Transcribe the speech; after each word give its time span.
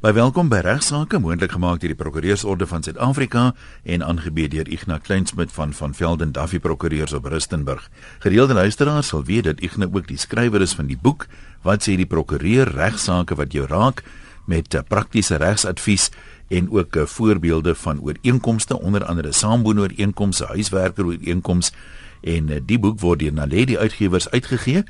By 0.00 0.14
welkom 0.16 0.48
by 0.48 0.62
regsaake 0.64 1.18
moontlik 1.20 1.52
gemaak 1.52 1.82
deur 1.82 1.90
die 1.92 1.98
Prokureursorde 1.98 2.64
van 2.64 2.80
Suid-Afrika 2.80 3.50
en 3.84 4.00
aangebied 4.00 4.54
deur 4.54 4.68
Ignas 4.72 5.02
Kleinsmid 5.04 5.52
van 5.52 5.74
van 5.76 5.92
Velden 5.92 6.32
Duffy 6.32 6.56
Prokureurs 6.58 7.12
op 7.12 7.28
Rustenburg. 7.28 7.90
Gereelde 8.24 8.56
luisteraars 8.56 9.10
sal 9.12 9.26
weet 9.28 9.44
dat 9.44 9.60
Ignas 9.60 9.92
ook 9.92 10.08
die 10.08 10.16
skrywer 10.16 10.64
is 10.64 10.72
van 10.72 10.88
die 10.88 10.96
boek 10.96 11.26
Wat 11.60 11.84
sê 11.84 11.98
die 12.00 12.08
prokureur 12.08 12.70
regsaake 12.72 13.36
wat 13.36 13.52
jou 13.52 13.66
raak 13.68 14.00
met 14.48 14.72
eh, 14.72 14.80
praktiese 14.88 15.36
regsadvies 15.36 16.08
en 16.48 16.72
ook 16.72 16.96
eh, 16.96 17.04
voorbeelde 17.04 17.74
van 17.74 18.00
ooreenkomste 18.00 18.80
onder 18.80 19.04
andere 19.04 19.32
saamboonooreenkomste, 19.32 20.48
huiswerkerooreenkomste 20.48 21.76
en 22.24 22.48
eh, 22.48 22.64
die 22.64 22.78
boek 22.80 23.00
word 23.04 23.20
deur 23.20 23.36
Naledi 23.36 23.76
Uitgewers 23.76 24.30
uitgegee. 24.30 24.84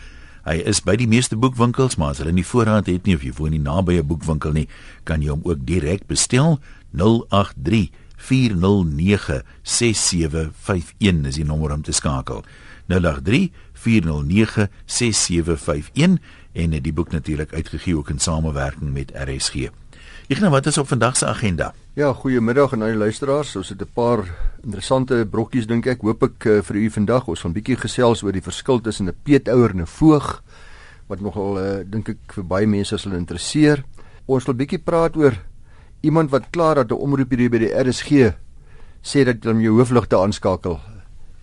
Hy 0.45 0.57
is 0.65 0.81
by 0.81 0.97
die 0.97 1.09
meeste 1.09 1.37
boekwinkels, 1.37 1.99
maar 2.01 2.15
as 2.15 2.21
hulle 2.23 2.33
nie 2.33 2.47
voorraad 2.47 2.89
het 2.89 3.05
nie 3.05 3.17
of 3.19 3.25
jy 3.27 3.33
woon 3.37 3.53
nie 3.53 3.61
naby 3.61 3.99
'n 4.01 4.07
boekwinkel 4.07 4.53
nie, 4.53 4.69
kan 5.05 5.23
jy 5.23 5.31
hom 5.31 5.43
ook 5.45 5.67
direk 5.67 6.07
bestel 6.07 6.59
083 6.93 7.91
409 8.17 9.43
6751 9.63 11.27
is 11.27 11.35
die 11.35 11.45
nommer 11.45 11.73
om 11.73 11.83
te 11.83 11.93
skakel. 11.93 12.45
083 12.89 13.51
409 13.73 14.69
6751 14.87 16.19
en 16.53 16.71
die 16.83 16.93
boek 16.93 17.13
natuurlik 17.13 17.53
uitgegee 17.53 17.97
ook 17.97 18.11
in 18.11 18.19
samewerking 18.19 18.93
met 18.93 19.13
RSG. 19.15 19.71
Nou 20.39 20.51
wat 20.51 20.67
is 20.67 20.79
op 20.79 20.87
vandag 20.89 21.17
se 21.17 21.27
agenda? 21.27 21.75
Ja, 21.93 22.13
goeiemiddag 22.13 22.73
aan 22.73 22.83
al 22.83 22.93
die 22.95 22.97
luisteraars. 22.97 23.57
Ons 23.57 23.69
het 23.69 23.81
'n 23.83 23.91
paar 23.95 24.25
interessante 24.63 25.27
brokkies 25.31 25.67
dink 25.67 25.87
ek. 25.87 26.01
Hoop 26.01 26.23
ek 26.23 26.45
uh, 26.45 26.63
vir 26.63 26.77
u 26.77 26.91
vandag 26.91 27.27
ons 27.27 27.41
gaan 27.41 27.53
bietjie 27.53 27.77
gesels 27.77 28.23
oor 28.23 28.33
die 28.33 28.43
verskil 28.43 28.81
tussen 28.81 29.09
'n 29.09 29.17
peetouer 29.23 29.71
en 29.71 29.81
'n 29.81 29.87
voog 29.87 30.43
wat 31.07 31.21
nogal 31.21 31.59
uh, 31.59 31.85
dink 31.85 32.09
ek 32.09 32.19
vir 32.27 32.45
baie 32.45 32.67
mense 32.67 32.99
sal 32.99 33.13
interesseer. 33.13 33.85
Ons 34.27 34.45
wil 34.45 34.55
bietjie 34.55 34.79
praat 34.79 35.17
oor 35.17 35.35
iemand 36.01 36.31
wat 36.31 36.51
klaar 36.51 36.75
dat 36.75 36.91
'n 36.91 37.03
omroep 37.03 37.31
hier 37.31 37.51
by 37.51 37.59
die 37.59 37.75
RSG 37.75 38.33
sê 39.03 39.25
dat 39.25 39.43
jy 39.45 39.51
om 39.51 39.61
jou 39.61 39.77
hoofligte 39.77 40.17
aanskakel 40.17 40.81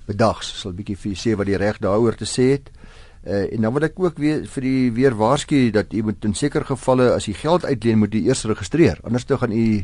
bedags. 0.06 0.62
Sal 0.62 0.72
bietjie 0.72 0.95
vir 0.95 1.12
u 1.12 1.16
sê 1.16 1.36
wat 1.36 1.45
die 1.45 1.58
reg 1.58 1.80
daaroor 1.80 2.16
te 2.16 2.25
sê 2.25 2.52
het. 2.52 2.72
Uh, 3.28 3.53
en 3.53 3.61
dan 3.61 3.73
wil 3.75 3.83
ek 3.83 4.00
ook 4.00 4.17
weer 4.17 4.45
vir 4.47 4.64
u 4.64 4.75
weer 4.95 5.16
waarsku 5.20 5.70
dat 5.75 5.92
u 5.92 6.03
moet 6.08 6.23
in 6.23 6.33
sekere 6.33 6.64
gevalle 6.64 7.09
as 7.11 7.28
u 7.28 7.34
geld 7.36 7.66
uitleen 7.66 8.00
moet 8.00 8.14
u 8.16 8.22
eers 8.23 8.45
registreer. 8.47 9.00
Anders 9.03 9.25
dan 9.25 9.38
gaan 9.38 9.52
u 9.52 9.84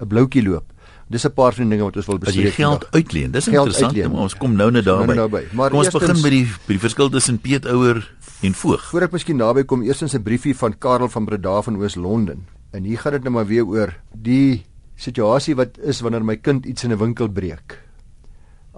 'n 0.00 0.06
bloukie 0.08 0.42
loop. 0.42 0.64
Dis 1.06 1.24
'n 1.26 1.32
paar 1.32 1.54
van 1.54 1.62
die 1.62 1.70
dinge 1.70 1.84
wat 1.84 1.96
ons 1.96 2.06
wil 2.06 2.18
bespreek. 2.18 2.46
As 2.46 2.56
jy 2.56 2.62
geld 2.62 2.82
vandag. 2.82 2.90
uitleen, 2.90 3.30
dis 3.30 3.44
geld 3.44 3.66
interessant, 3.66 3.92
uitleen. 3.92 4.10
maar 4.10 4.22
ons 4.22 4.36
kom 4.36 4.52
nou 4.56 4.70
net 4.70 4.84
daarby. 4.84 5.14
Nou 5.14 5.30
maar 5.52 5.70
kom 5.70 5.78
ons 5.78 5.90
begin 5.90 6.20
met 6.20 6.30
die 6.30 6.46
by 6.66 6.72
die 6.72 6.78
verskil 6.78 7.08
tussen 7.08 7.38
peetouer 7.38 8.14
en 8.42 8.54
voog. 8.54 8.88
Voordat 8.90 9.08
ek 9.08 9.12
miskien 9.12 9.36
naby 9.36 9.64
kom, 9.64 9.82
eerstens 9.82 10.14
'n 10.14 10.22
briefie 10.22 10.56
van 10.56 10.78
Karel 10.78 11.08
van 11.08 11.24
Breda 11.24 11.62
van 11.62 11.76
Oos-London. 11.76 12.46
En 12.70 12.82
hier 12.82 12.98
gaan 12.98 13.12
dit 13.12 13.22
nou 13.22 13.34
maar 13.34 13.46
weer 13.46 13.66
oor 13.66 13.94
die 14.12 14.64
situasie 14.96 15.54
wat 15.54 15.78
is 15.78 16.00
wanneer 16.00 16.24
my 16.24 16.36
kind 16.36 16.66
iets 16.66 16.84
in 16.84 16.92
'n 16.92 16.98
winkel 16.98 17.28
breek. 17.28 17.89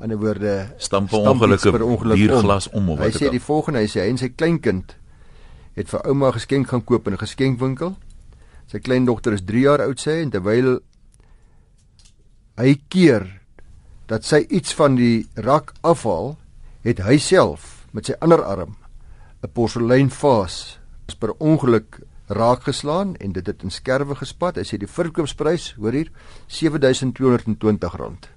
In 0.03 0.11
'n 0.11 0.19
woorde, 0.19 0.67
stamp 0.77 1.13
ongelukkige 1.13 2.15
bierglas 2.15 2.69
om 2.71 2.91
of 2.91 2.99
wat. 2.99 3.13
Hy 3.13 3.25
sê 3.25 3.31
die 3.31 3.41
volgende, 3.41 3.79
hy 3.79 3.87
sê 3.87 4.01
hy 4.01 4.09
en 4.11 4.19
sy 4.19 4.29
kleinkind 4.35 4.97
het 5.79 5.89
vir 5.89 6.01
ouma 6.11 6.33
geskenk 6.35 6.69
gaan 6.69 6.85
koop 6.85 7.07
in 7.07 7.15
'n 7.15 7.19
geskenkwinkel. 7.23 7.97
Sy 8.67 8.79
kleindogter 8.79 9.33
is 9.33 9.45
3 9.45 9.61
jaar 9.61 9.81
oud 9.81 10.01
sê 10.01 10.23
en 10.23 10.31
terwyl 10.31 10.81
hy 12.57 12.81
keer 12.89 13.41
dat 14.07 14.25
sy 14.25 14.47
iets 14.49 14.75
van 14.75 14.95
die 14.97 15.27
rak 15.35 15.73
afhaal, 15.81 16.37
het 16.83 16.99
hy 16.99 17.19
self 17.19 17.87
met 17.93 18.07
sy 18.07 18.15
ander 18.21 18.43
arm 18.43 18.77
'n 19.43 19.53
porseleinvaas 19.53 20.79
per 21.19 21.33
ongeluk 21.39 22.01
raak 22.27 22.63
geslaan 22.63 23.17
en 23.17 23.33
dit 23.33 23.47
het 23.47 23.63
in 23.63 23.71
skerwe 23.71 24.15
gespat. 24.15 24.57
Hy 24.57 24.63
sê 24.63 24.79
die 24.79 24.89
verkoopsprys, 24.89 25.75
hoor 25.79 25.93
hier, 25.93 26.11
R7220 26.49 28.29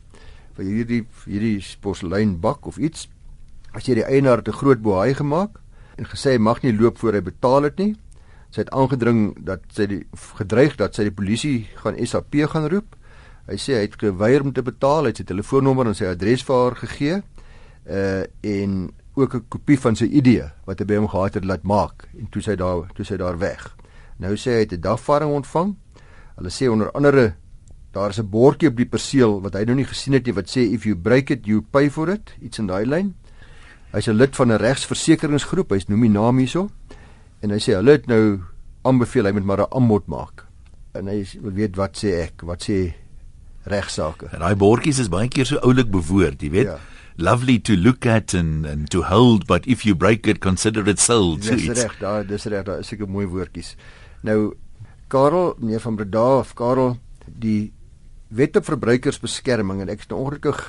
vir 0.55 0.65
hierdie 0.65 1.03
hierdie 1.25 1.59
porseleinbak 1.81 2.67
of 2.67 2.77
iets. 2.77 3.09
As 3.75 3.87
jy 3.87 3.99
die 3.99 4.07
eienaar 4.07 4.43
te 4.43 4.55
groot 4.55 4.81
bohaai 4.81 5.13
gemaak 5.13 5.59
en 5.99 6.07
gesê 6.11 6.35
hy 6.35 6.41
mag 6.41 6.61
nie 6.63 6.75
loop 6.75 6.99
voor 6.99 7.19
hy 7.19 7.23
betaal 7.25 7.69
het 7.69 7.79
nie. 7.79 7.93
Sy 8.51 8.63
het 8.63 8.71
aangedring 8.71 9.33
dat 9.47 9.63
sy 9.75 9.87
die 9.91 10.01
gedreig 10.39 10.77
dat 10.79 10.95
sy 10.95 11.09
die 11.09 11.15
polisie 11.15 11.67
gaan 11.81 11.99
SAP 11.99 12.37
gaan 12.51 12.69
roep. 12.71 12.95
Hy 13.49 13.57
sê 13.61 13.77
hy 13.77 13.85
het 13.85 13.97
geweier 14.01 14.43
om 14.43 14.53
te 14.55 14.63
betaal, 14.65 15.05
hy 15.05 15.13
het 15.13 15.21
sy 15.21 15.27
telefoonnommer 15.27 15.91
en 15.91 15.97
sy 15.97 16.07
adres 16.09 16.43
vir 16.47 16.61
haar 16.61 16.77
gegee. 16.83 17.23
Uh 17.85 18.23
en 18.41 18.93
ook 19.15 19.35
'n 19.35 19.45
kopie 19.47 19.79
van 19.79 19.95
sy 19.95 20.05
ID 20.05 20.43
wat 20.65 20.79
hy 20.79 20.85
by 20.85 20.95
hom 20.95 21.07
gehad 21.07 21.33
het 21.33 21.45
laat 21.45 21.63
maak 21.63 22.07
en 22.19 22.27
toe 22.29 22.41
sy 22.41 22.55
daar 22.55 22.91
toe 22.95 23.05
sy 23.05 23.17
daar 23.17 23.37
weg. 23.37 23.75
Nou 24.17 24.35
sê 24.35 24.51
hy 24.51 24.59
het 24.65 24.73
'n 24.73 24.81
dagvaarding 24.81 25.31
ontvang. 25.31 25.75
Hulle 26.35 26.49
sê 26.49 26.67
onder 26.67 26.91
andere 26.91 27.35
daar 27.95 28.09
is 28.09 28.19
'n 28.19 28.29
bordjie 28.29 28.69
op 28.69 28.75
die 28.75 28.85
perseel 28.85 29.41
wat 29.41 29.53
hy 29.53 29.63
nou 29.63 29.75
nie 29.75 29.87
gesien 29.87 30.13
het 30.13 30.25
nie 30.25 30.33
wat 30.35 30.49
sê 30.51 30.67
if 30.73 30.83
you 30.83 30.95
break 30.95 31.29
it 31.29 31.45
you 31.45 31.61
pay 31.61 31.89
for 31.89 32.09
it, 32.09 32.35
iets 32.41 32.59
in 32.59 32.67
daai 32.67 32.85
lyn. 32.85 33.15
Hy's 33.91 34.07
'n 34.07 34.17
lid 34.17 34.35
van 34.35 34.51
'n 34.51 34.59
regsversekeringsgroep, 34.59 35.69
hy's 35.71 35.87
noem 35.87 36.01
die 36.01 36.09
naam 36.09 36.37
hierso. 36.37 36.69
En 37.41 37.49
hy 37.49 37.59
sê 37.59 37.73
hulle 37.75 37.91
het 37.91 38.07
nou 38.07 38.41
aanbeveel 38.83 39.25
hy 39.25 39.31
moet 39.31 39.45
maar 39.45 39.61
'n 39.61 39.71
aanbod 39.71 40.07
maak. 40.07 40.45
En 40.93 41.07
hy 41.07 41.25
wil 41.41 41.51
weet 41.51 41.75
wat 41.75 41.97
sê 41.97 42.07
ek? 42.23 42.41
Wat 42.41 42.63
sê 42.63 42.93
regsaake. 43.63 44.27
En 44.31 44.39
daai 44.39 44.55
bordjies 44.55 44.99
is 44.99 45.09
baie 45.09 45.27
keer 45.27 45.45
so 45.45 45.57
oulik 45.57 45.89
bewoord, 45.91 46.41
jy 46.41 46.49
weet. 46.49 46.65
Ja. 46.65 46.79
Lovely 47.17 47.59
to 47.59 47.75
look 47.75 48.05
at 48.05 48.33
and 48.33 48.65
and 48.65 48.89
to 48.89 49.03
hold, 49.03 49.47
but 49.47 49.65
if 49.65 49.85
you 49.85 49.95
break 49.95 50.27
it, 50.27 50.39
consider 50.39 50.87
it 50.87 50.99
sold. 50.99 51.41
Dis 51.41 51.67
reg, 51.67 51.97
daar 51.99 52.27
dis 52.27 52.43
reg, 52.43 52.63
daar 52.63 52.79
is 52.79 52.87
seker 52.87 53.07
mooi 53.07 53.27
woordjies. 53.27 53.75
Nou 54.21 54.53
Karel, 55.07 55.55
meneer 55.59 55.79
van 55.79 55.95
Breda 55.95 56.37
of 56.39 56.53
Karel, 56.53 56.97
die 57.25 57.71
Wet 58.29 58.55
op 58.57 58.65
Verbruikersbeskerming 58.65 59.81
en 59.81 59.89
ek 59.89 60.05
is 60.05 60.09
nou 60.09 60.23
ongelukkig 60.23 60.63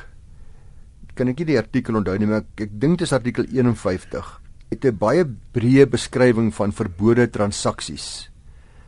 kan 1.17 1.31
ek 1.33 1.39
nie 1.41 1.47
die 1.55 1.57
artikel 1.57 1.97
onthou 1.97 2.19
nie, 2.21 2.27
maar 2.29 2.43
ek, 2.45 2.67
ek 2.67 2.73
dink 2.77 2.99
dit 2.99 3.07
is 3.09 3.15
artikel 3.17 3.47
51. 3.49 4.27
Het 4.69 4.85
'n 4.85 4.99
baie 4.99 5.25
breë 5.25 5.87
beskrywing 5.89 6.53
van 6.53 6.73
verbode 6.73 7.31
transaksies. 7.33 8.29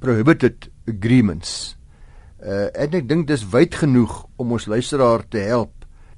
Prohibited 0.01 0.69
agreements 0.87 1.79
Uh 2.39 2.69
en 2.79 2.93
ek 2.95 3.09
dink 3.11 3.27
dis 3.27 3.43
wyd 3.51 3.75
genoeg 3.75 4.13
om 4.39 4.53
ons 4.55 4.69
luisteraar 4.71 5.25
te 5.27 5.41
help. 5.43 5.73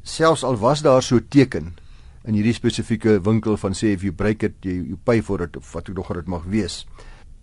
Selfs 0.04 0.44
al 0.44 0.58
was 0.60 0.82
daar 0.84 1.02
so 1.02 1.16
teken 1.16 1.72
in 2.28 2.36
hierdie 2.36 2.52
spesifieke 2.52 3.16
winkel 3.24 3.56
van 3.56 3.72
sê 3.72 3.94
if 3.94 4.04
you 4.04 4.12
break 4.12 4.44
it 4.44 4.58
you, 4.60 4.84
you 4.92 4.98
pay 5.04 5.22
for 5.24 5.40
it 5.40 5.56
of 5.56 5.72
wat 5.72 5.88
ook 5.88 5.96
nog 5.96 6.12
dit 6.12 6.28
mag 6.28 6.44
wees. 6.44 6.84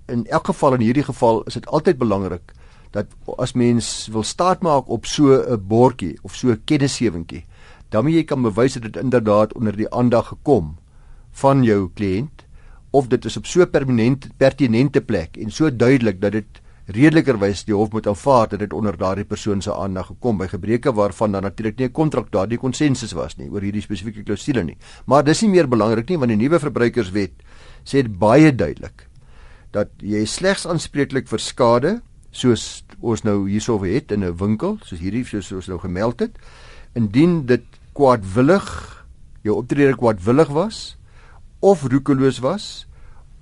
In 0.05 0.27
elk 0.29 0.51
geval 0.53 0.77
in 0.77 0.85
hierdie 0.85 1.07
geval 1.07 1.41
is 1.49 1.57
dit 1.57 1.65
altyd 1.65 1.97
belangrik 1.97 2.53
dat 2.91 3.05
as 3.37 3.53
mens 3.53 4.07
wil 4.11 4.23
staatmaak 4.23 4.89
op 4.89 5.05
so 5.05 5.33
'n 5.33 5.67
bordjie 5.67 6.17
of 6.21 6.35
so 6.35 6.49
'n 6.49 6.61
kennisgewentjie, 6.65 7.45
dan 7.89 8.03
moet 8.03 8.13
jy 8.13 8.23
kan 8.23 8.41
bewys 8.41 8.73
dat 8.73 8.83
dit 8.83 8.97
inderdaad 8.97 9.53
onder 9.53 9.75
die 9.75 9.89
aandag 9.93 10.27
gekom 10.27 10.75
van 11.31 11.63
jou 11.63 11.89
kliënt 11.93 12.45
of 12.91 13.07
dit 13.07 13.25
is 13.25 13.37
op 13.37 13.45
so 13.45 13.65
permanent 13.65 14.27
pertinente 14.37 15.01
plek 15.01 15.37
en 15.37 15.51
so 15.51 15.75
duidelik 15.75 16.21
dat 16.21 16.31
dit 16.31 16.61
redelikerwys 16.87 17.65
die 17.67 17.75
hof 17.75 17.91
moet 17.91 18.07
aanvaar 18.07 18.47
dat 18.47 18.61
dit 18.63 18.73
onder 18.73 18.95
daardie 18.97 19.25
persoon 19.27 19.61
se 19.61 19.73
aandag 19.73 20.07
gekom 20.13 20.37
by 20.39 20.47
gebreke 20.47 20.93
waarvan 20.95 21.35
dan 21.35 21.43
natuurlik 21.43 21.77
nie 21.77 21.87
'n 21.87 21.91
kontrak 21.91 22.31
daardie 22.31 22.57
konsensus 22.57 23.11
was 23.11 23.37
nie 23.37 23.49
oor 23.49 23.61
hierdie 23.61 23.81
spesifieke 23.81 24.23
klousule 24.23 24.63
nie. 24.63 24.77
Maar 25.05 25.23
dis 25.23 25.41
nie 25.41 25.49
meer 25.49 25.67
belangrik 25.67 26.09
nie 26.09 26.17
want 26.17 26.29
die 26.29 26.37
nuwe 26.37 26.59
verbruikerswet 26.59 27.31
sê 27.83 28.03
dit 28.03 28.19
baie 28.19 28.55
duidelik 28.55 29.07
dat 29.71 29.89
jy 30.01 30.25
slegs 30.25 30.65
aanspreeklik 30.65 31.27
vir 31.27 31.39
skade 31.39 32.01
soos 32.37 32.83
ons 33.01 33.23
nou 33.25 33.47
hierso 33.49 33.79
het 33.83 34.11
in 34.11 34.23
'n 34.23 34.37
winkel 34.37 34.77
soos 34.83 34.99
hierdie 34.99 35.25
soos 35.25 35.51
ons 35.51 35.67
nou 35.67 35.79
gemeld 35.79 36.19
het 36.19 36.37
indien 36.95 37.45
dit 37.45 37.65
kwaadwillig 37.93 38.67
jou 39.43 39.55
optrede 39.57 39.95
kwaadwillig 39.97 40.49
was 40.53 40.97
of 41.59 41.83
roekeloos 41.83 42.39
was 42.39 42.87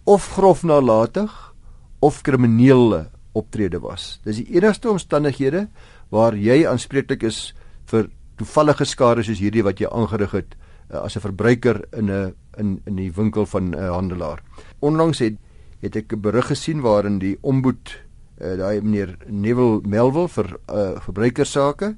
of 0.05 0.27
grof 0.37 0.63
nalatig 0.63 1.53
of 1.99 2.21
kriminele 2.21 3.09
optrede 3.33 3.79
was. 3.79 4.19
Dis 4.23 4.39
die 4.39 4.55
enigste 4.55 4.89
omstandighede 4.89 5.67
waar 6.13 6.37
jy 6.37 6.63
aanspreeklik 6.69 7.25
is 7.27 7.53
vir 7.89 8.09
toevallige 8.39 8.85
skade 8.85 9.25
soos 9.25 9.41
hierdie 9.41 9.63
wat 9.65 9.81
jy 9.81 9.89
aangerig 9.89 10.35
het 10.37 10.55
uh, 10.91 11.03
as 11.03 11.15
'n 11.15 11.25
verbruiker 11.25 11.83
in 11.97 12.11
'n 12.11 12.33
in 12.57 12.81
in 12.85 12.95
die 12.95 13.11
winkel 13.11 13.45
van 13.45 13.71
'n 13.71 13.73
uh, 13.73 13.91
handelaar. 13.91 14.43
Onlangs 14.79 15.19
het 15.19 15.35
het 15.81 15.95
ek 15.95 16.13
'n 16.13 16.21
berig 16.21 16.47
gesien 16.47 16.81
waarin 16.81 17.19
die 17.19 17.37
omboed 17.41 18.04
uh, 18.41 18.57
daai 18.57 18.81
meneer 18.81 19.17
Neville 19.27 19.81
Melville 19.83 20.29
vir 20.29 20.57
uh, 20.69 20.99
verbruikersake 21.01 21.95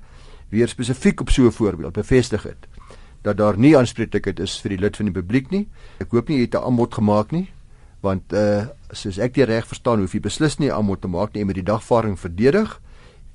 weer 0.49 0.67
spesifiek 0.67 1.21
op 1.21 1.29
so 1.29 1.45
'n 1.45 1.51
voorbeeld 1.51 1.93
bevestig 1.93 2.43
het 2.43 2.67
dat 3.21 3.37
daar 3.37 3.57
nie 3.57 3.77
aanspreeklikheid 3.77 4.39
is 4.39 4.59
vir 4.61 4.69
die 4.69 4.79
lid 4.79 4.95
van 4.95 5.05
die 5.05 5.13
publiek 5.13 5.51
nie. 5.51 5.67
Ek 5.99 6.11
hoop 6.11 6.29
nie 6.29 6.37
jy 6.37 6.45
het 6.45 6.55
'n 6.55 6.63
aanbod 6.63 6.93
gemaak 6.93 7.31
nie 7.31 7.47
want 8.01 8.33
uh 8.33 8.67
soos 8.95 9.17
ek 9.19 9.33
dit 9.35 9.47
reg 9.49 9.65
verstaan 9.67 9.99
hoef 9.99 10.13
jy 10.15 10.21
beslis 10.23 10.59
nie 10.61 10.69
aan 10.71 10.85
moet 10.87 11.01
te 11.01 11.09
maak 11.11 11.33
nie 11.35 11.43
met 11.45 11.57
die 11.57 11.65
dagvaarding 11.65 12.15
verdedig 12.19 12.77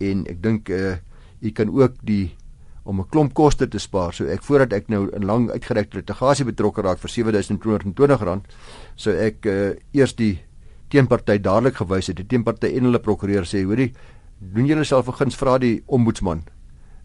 en 0.01 0.23
ek 0.31 0.39
dink 0.43 0.71
uh 0.71 0.97
jy 1.43 1.51
kan 1.53 1.69
ook 1.69 1.99
die 2.03 2.37
om 2.85 3.01
'n 3.01 3.09
klomp 3.11 3.35
koste 3.35 3.69
te 3.69 3.79
spaar 3.79 4.15
so 4.15 4.25
ek 4.27 4.43
voordat 4.43 4.73
ek 4.73 4.89
nou 4.89 5.11
in 5.13 5.27
lang 5.27 5.51
uitgerekte 5.51 5.97
litigasie 5.97 6.45
betrokke 6.45 6.83
raak 6.83 6.99
vir 6.99 7.11
R7220 7.11 8.41
so 8.97 9.11
ek 9.11 9.47
uh 9.47 9.75
eers 9.93 10.15
die 10.15 10.41
teenparty 10.93 11.39
dadelik 11.43 11.81
gewys 11.81 12.11
het, 12.11 12.19
die 12.21 12.29
teenparty 12.29 12.73
en 12.77 12.91
hulle 12.91 13.01
prokureur 13.03 13.49
sê, 13.49 13.65
hoorie, 13.65 13.93
doen 14.39 14.69
julle 14.69 14.85
self 14.85 15.09
'n 15.09 15.19
guns 15.21 15.39
vra 15.39 15.59
die 15.59 15.83
ombudsman 15.87 16.43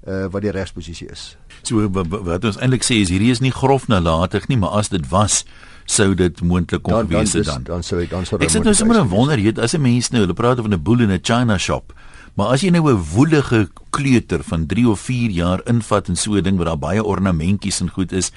uh 0.07 0.27
wat 0.31 0.41
die 0.41 0.51
regsposisie 0.51 1.09
is. 1.11 1.37
So 1.63 1.89
wat 1.91 2.45
ons 2.45 2.57
eintlik 2.57 2.85
sê 2.85 3.01
is 3.03 3.09
hierdie 3.11 3.31
is 3.31 3.41
nie 3.43 3.51
grof 3.51 3.87
nalatig 3.87 4.47
nie, 4.47 4.57
maar 4.57 4.77
as 4.79 4.89
dit 4.89 5.03
was 5.11 5.43
sou 5.85 6.13
dit 6.15 6.41
moontlik 6.41 6.83
kon 6.83 6.93
dan, 6.93 7.07
gewees 7.07 7.33
het 7.33 7.45
dan. 7.45 7.63
Dan 7.63 7.83
sou 7.83 8.05
dan 8.07 8.25
sou 8.25 8.39
Ek 8.39 8.49
sit 8.49 8.63
nou 8.63 8.73
sommer 8.73 8.99
'n 8.99 9.09
wonder, 9.09 9.37
weet, 9.37 9.59
as 9.59 9.73
'n 9.73 9.81
mens 9.81 10.11
nou, 10.11 10.21
hulle 10.21 10.33
praat 10.33 10.59
van 10.59 10.73
'n 10.73 10.83
boel 10.83 11.01
in 11.01 11.11
'n 11.11 11.19
China 11.23 11.57
shop. 11.57 11.93
Maar 12.35 12.47
as 12.53 12.61
jy 12.61 12.69
nou 12.69 12.91
'n 12.91 13.03
woelige 13.15 13.69
kleuter 13.89 14.43
van 14.43 14.65
3 14.65 14.89
of 14.89 14.99
4 14.99 15.29
jaar 15.31 15.61
invat 15.65 16.09
en 16.09 16.15
so 16.15 16.35
'n 16.35 16.43
ding 16.43 16.57
waar 16.57 16.65
daar 16.65 16.79
baie 16.79 17.03
ornamentjies 17.03 17.81
en 17.81 17.89
goed 17.89 18.11
is, 18.11 18.31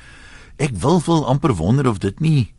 ek 0.59 0.71
wil 0.73 1.01
wil 1.07 1.27
amper 1.27 1.55
wonder 1.55 1.89
of 1.89 1.99
dit 1.99 2.21
nie 2.21 2.53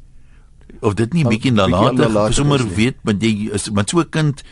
of 0.82 0.94
dit 0.98 1.14
nie 1.14 1.24
'n 1.24 1.30
bietjie 1.30 1.52
nalatig 1.52 2.34
sommer 2.34 2.62
weet, 2.76 2.98
want 3.04 3.22
jy 3.24 3.50
is 3.54 3.70
met 3.72 3.90
so 3.90 4.00
'n 4.00 4.10
kind 4.10 4.44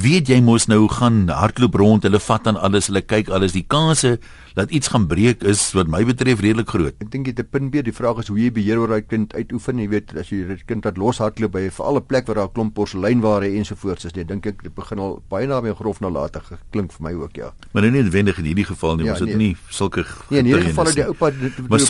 weet 0.00 0.28
jy 0.28 0.40
mos 0.40 0.66
nou 0.70 0.88
gaan 0.88 1.28
hardloop 1.28 1.74
rond, 1.74 2.06
hulle 2.06 2.20
vat 2.20 2.46
aan 2.46 2.56
alles, 2.56 2.88
hulle 2.90 3.02
kyk 3.02 3.28
alles, 3.28 3.52
die 3.56 3.66
kanse 3.66 4.18
dat 4.54 4.72
iets 4.74 4.90
gaan 4.90 5.06
breek 5.06 5.44
is 5.46 5.62
wat 5.76 5.88
my 5.90 6.02
betref 6.04 6.40
redelik 6.42 6.72
groot. 6.72 6.96
Ek 7.00 7.10
dink 7.12 7.28
dit 7.28 7.38
is 7.38 7.44
'n 7.44 7.50
punt 7.50 7.70
B, 7.70 7.82
die 7.84 7.94
vraag 7.94 8.18
is 8.18 8.28
hoe 8.28 8.38
jy 8.38 8.50
beheer 8.50 8.78
oor 8.78 8.88
daai 8.88 9.06
kind 9.06 9.32
uitoefen, 9.34 9.78
jy 9.78 9.88
weet 9.88 10.16
as 10.18 10.28
jy 10.30 10.46
dit 10.46 10.64
kind 10.66 10.84
wat 10.84 10.98
los 10.98 11.18
hardloop 11.18 11.52
by 11.52 11.70
vir 11.70 11.86
alle 11.86 12.00
plek 12.00 12.26
waar 12.26 12.36
daar 12.36 12.48
'n 12.48 12.52
klomp 12.52 12.74
porseleinware 12.74 13.46
ensovoorts 13.56 14.04
is, 14.04 14.14
nee, 14.14 14.24
dink 14.24 14.46
ek 14.46 14.62
dit 14.62 14.74
begin 14.74 14.98
al 14.98 15.22
baie 15.28 15.46
na 15.46 15.60
my 15.60 15.74
grof 15.74 16.00
nalatig 16.00 16.42
klink 16.72 16.92
vir 16.92 17.02
my 17.02 17.12
ook 17.12 17.36
ja. 17.36 17.52
Maar 17.72 17.82
nou 17.82 17.92
nie 17.92 18.02
noodwendig 18.02 18.38
in 18.38 18.44
hierdie 18.44 18.66
geval 18.66 18.96
nie, 18.96 19.04
ja, 19.04 19.12
ons 19.12 19.20
het 19.20 19.28
nee. 19.28 19.36
nie 19.36 19.56
sulke 19.68 20.04
Nee, 20.30 20.40
in 20.40 20.46
hierdie 20.46 20.68
geval 20.68 20.86
het 20.86 20.94
die 20.94 21.06
oupa 21.06 21.30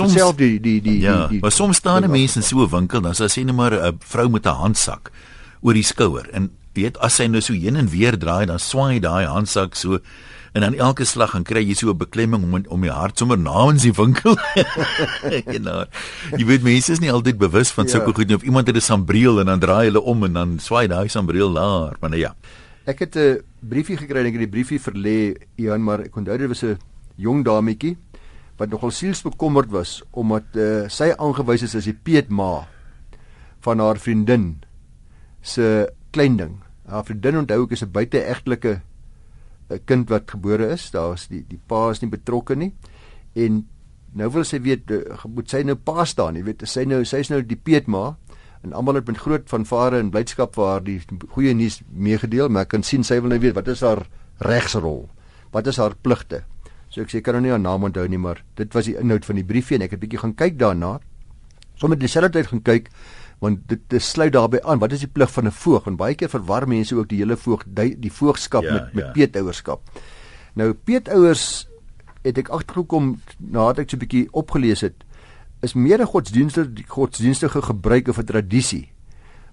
self 0.09 0.37
die 0.37 0.61
die 0.61 0.81
die 0.81 1.01
ja, 1.01 1.27
die, 1.27 1.29
die 1.29 1.41
Maar 1.41 1.53
soms 1.53 1.77
staan 1.77 2.05
'n 2.05 2.11
mens 2.11 2.37
in 2.37 2.43
so 2.43 2.65
'n 2.65 2.69
winkel, 2.69 3.01
dan 3.01 3.15
sê 3.15 3.27
jy 3.27 3.45
net 3.45 3.55
maar 3.55 3.73
'n 3.73 3.99
vrou 3.99 4.29
met 4.29 4.47
'n 4.47 4.55
handsak 4.55 5.11
oor 5.63 5.75
die 5.75 5.85
skouer 5.85 6.29
en 6.33 6.51
weet 6.75 6.99
as 6.99 7.19
hy 7.19 7.27
nou 7.27 7.41
so 7.41 7.53
heen 7.53 7.77
en 7.77 7.89
weer 7.89 8.19
draai 8.19 8.47
dan 8.47 8.59
swaai 8.59 9.01
daai 9.01 9.27
handsak 9.27 9.75
so 9.75 9.99
en 10.53 10.65
dan 10.65 10.75
elke 10.75 11.05
slag 11.07 11.33
dan 11.37 11.45
kry 11.47 11.63
jy 11.63 11.75
so 11.79 11.91
'n 11.91 11.99
beklemming 11.99 12.43
om 12.43 12.55
om 12.69 12.81
die 12.81 12.91
hart 12.91 13.19
sommer 13.19 13.39
namens 13.39 13.83
die 13.83 13.93
winkel. 13.93 14.37
you 15.55 15.59
know. 15.59 15.85
Jy 16.37 16.45
weet 16.47 16.63
mense 16.63 16.93
is 16.93 17.01
nie 17.01 17.13
altyd 17.13 17.39
bewus 17.39 17.71
van 17.71 17.89
sulke 17.89 18.11
ja. 18.11 18.15
goed 18.15 18.29
nie 18.29 18.37
of 18.37 18.43
iemand 18.43 18.67
het 18.67 18.77
'n 18.77 18.81
sambreel 18.81 19.41
en 19.41 19.47
dan 19.47 19.61
draai 19.61 19.85
hulle 19.87 20.03
om 20.03 20.25
en 20.25 20.33
dan 20.33 20.59
swaai 20.59 20.89
daai 20.89 21.09
sambreel 21.09 21.53
daar, 21.53 21.97
maar 22.01 22.11
nou 22.11 22.21
ja. 22.21 22.35
Ek 22.87 22.99
het 22.99 23.17
'n 23.17 23.43
briefie 23.61 23.97
gekry, 23.97 24.27
ek 24.27 24.33
het 24.33 24.51
die 24.51 24.55
briefie 24.57 24.81
verlê, 24.81 25.37
Johan, 25.57 25.83
maar 25.85 26.01
ek 26.01 26.17
onthou 26.17 26.39
dit 26.39 26.49
was 26.49 26.63
'n 26.63 26.79
jong 27.17 27.45
dametjie 27.45 27.97
wat 28.57 28.69
nogal 28.69 28.91
sielsbekommerd 28.91 29.71
was 29.71 30.03
omdat 30.11 30.45
uh, 30.55 30.89
sy 30.89 31.13
aangewys 31.17 31.63
is 31.63 31.75
as 31.75 31.85
die 31.85 31.97
peetma 31.97 32.67
van 33.61 33.79
haar 33.79 33.99
vriendin 33.99 34.63
se 35.41 35.89
klein 36.11 36.37
ding. 36.37 36.61
Haar 36.91 37.05
vriendin 37.05 37.43
onthou 37.43 37.65
ek 37.65 37.73
is 37.73 37.83
'n 37.83 37.93
buiteegtelike 37.93 38.73
'n 38.75 38.83
eh, 39.75 39.79
kind 39.85 40.09
wat 40.09 40.31
gebore 40.31 40.71
is. 40.73 40.91
Daar's 40.91 41.29
die 41.29 41.45
die 41.49 41.61
pa 41.67 41.91
is 41.91 42.01
nie 42.01 42.11
betrokke 42.11 42.57
nie. 42.57 42.75
En 43.35 43.67
nou 44.13 44.31
wil 44.31 44.45
sy 44.45 44.61
weet 44.61 44.91
eh, 44.91 45.25
moet 45.29 45.51
sy 45.51 45.63
nou 45.63 45.77
pa 45.77 46.05
staan, 46.05 46.37
jy 46.37 46.45
weet, 46.45 46.63
sy 46.69 46.85
nou 46.85 47.05
sy's 47.05 47.31
nou 47.31 47.43
die 47.43 47.57
peetma 47.57 48.17
en 48.63 48.75
almal 48.77 48.95
het 48.95 49.07
met 49.09 49.19
groot 49.19 49.49
vanvare 49.49 49.99
en 49.99 50.11
blydskap 50.11 50.55
vir 50.55 50.67
haar 50.67 50.83
die 50.85 51.01
goeie 51.33 51.55
nuus 51.55 51.81
meegedeel, 51.89 52.49
maar 52.49 52.63
ek 52.63 52.75
kan 52.75 52.83
sien 52.83 53.05
sy 53.07 53.21
wil 53.21 53.31
nou 53.33 53.39
weet 53.41 53.55
wat 53.55 53.69
is 53.69 53.81
haar 53.81 54.05
regsrol? 54.45 55.09
Wat 55.53 55.67
is 55.67 55.79
haar 55.81 55.95
pligte? 55.95 56.45
So 56.91 57.01
ek 57.01 57.13
sê 57.13 57.23
kan 57.23 57.39
nou 57.39 57.43
nie 57.47 57.55
haar 57.55 57.63
naam 57.63 57.87
onthou 57.87 58.07
nie, 58.11 58.19
maar 58.19 58.43
dit 58.59 58.75
was 58.75 58.91
die 58.91 58.99
inhoud 58.99 59.25
van 59.25 59.39
die 59.39 59.47
briefie 59.47 59.79
en 59.79 59.87
ek 59.87 59.95
het 59.97 60.03
bietjie 60.03 60.21
gaan 60.21 60.35
kyk 60.35 60.59
daarna. 60.59 60.99
Sommige 61.79 62.03
dieselfde 62.03 62.35
tyd 62.35 62.51
gaan 62.51 62.63
kyk 62.67 62.91
want 63.41 63.63
dit, 63.69 63.81
dit 63.89 64.03
sluit 64.03 64.33
daarbey 64.33 64.61
aan 64.69 64.81
wat 64.83 64.93
is 64.93 65.05
die 65.05 65.13
plig 65.13 65.31
van 65.33 65.47
'n 65.49 65.57
voog 65.57 65.85
want 65.85 65.97
baie 65.97 66.15
keer 66.15 66.29
verwar 66.29 66.69
mense 66.69 66.97
ook 66.97 67.09
die 67.09 67.19
hele 67.19 67.37
voog 67.37 67.65
die, 67.67 67.97
die 67.99 68.13
voogskap 68.13 68.63
ja, 68.63 68.73
met 68.73 68.95
met 68.95 69.05
ja. 69.05 69.13
peetouerskap. 69.13 69.81
Nou 70.55 70.73
peetouers 70.73 71.67
het 72.23 72.39
ek 72.39 72.49
agtergekom 72.49 73.21
nadat 73.39 73.79
ek 73.79 73.91
so 73.91 73.97
'n 73.97 74.05
bietjie 74.05 74.29
opgelees 74.33 74.81
het 74.81 75.05
is 75.63 75.75
meer 75.75 76.01
'n 76.01 76.07
godsdienstige 76.07 76.73
die 76.73 76.89
godsdienstige 76.89 77.63
gebruik 77.63 78.09
of 78.09 78.19
'n 78.19 78.25
tradisie 78.25 78.93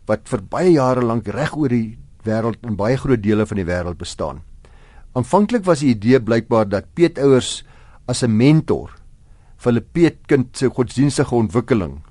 wat 0.05 0.27
vir 0.29 0.41
baie 0.41 0.71
jare 0.71 1.01
lank 1.01 1.27
reg 1.27 1.55
oor 1.55 1.69
die 1.69 1.97
wêreld 2.23 2.57
in 2.63 2.75
baie 2.75 2.97
groot 2.97 3.23
dele 3.23 3.45
van 3.45 3.57
die 3.57 3.65
wêreld 3.65 3.97
bestaan. 3.97 4.41
Aanvanklik 5.13 5.65
was 5.65 5.79
die 5.79 5.95
idee 5.95 6.19
blykbaar 6.19 6.69
dat 6.69 6.93
peetouers 6.93 7.63
as 8.07 8.23
'n 8.23 8.37
mentor 8.37 8.91
vir 9.57 9.71
hulle 9.71 9.81
peetkind 9.81 10.57
se 10.57 10.69
godsdienstige 10.69 11.35
ontwikkeling 11.35 12.01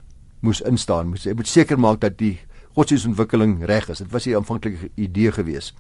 moes 0.40 0.60
instaan. 0.60 1.08
Moes 1.08 1.24
hy 1.24 1.34
moet 1.36 1.48
seker 1.48 1.78
maak 1.80 2.00
dat 2.00 2.18
die 2.18 2.38
godsdienstontwikkeling 2.76 3.64
reg 3.64 3.88
is. 3.88 3.98
Dit 4.04 4.12
was 4.12 4.26
die 4.28 4.36
aanvanklike 4.36 4.90
idee 4.94 5.32
gewees. 5.32 5.72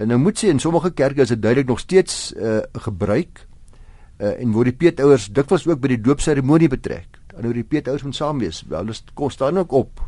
En 0.00 0.08
nou 0.08 0.18
moet 0.18 0.38
sê 0.38 0.48
in 0.48 0.60
sommige 0.62 0.92
kerke 0.96 1.22
is 1.22 1.28
dit 1.34 1.42
duidelik 1.42 1.68
nog 1.68 1.82
steeds 1.82 2.32
uh, 2.32 2.62
gebruik 2.72 3.44
uh, 4.20 4.32
en 4.40 4.52
word 4.54 4.70
die 4.70 4.76
peetouers 4.76 5.28
dikwels 5.36 5.66
ook 5.68 5.82
by 5.82 5.92
die 5.92 6.00
doopseremonie 6.00 6.70
betrek. 6.72 7.20
Dan 7.34 7.44
nou 7.44 7.52
die 7.54 7.66
peetouers 7.66 8.06
moet 8.06 8.16
saam 8.16 8.40
wees. 8.40 8.62
Wel, 8.68 8.86
hulle 8.86 9.14
kom 9.14 9.30
staan 9.30 9.60
ook 9.60 9.72
op 9.72 10.00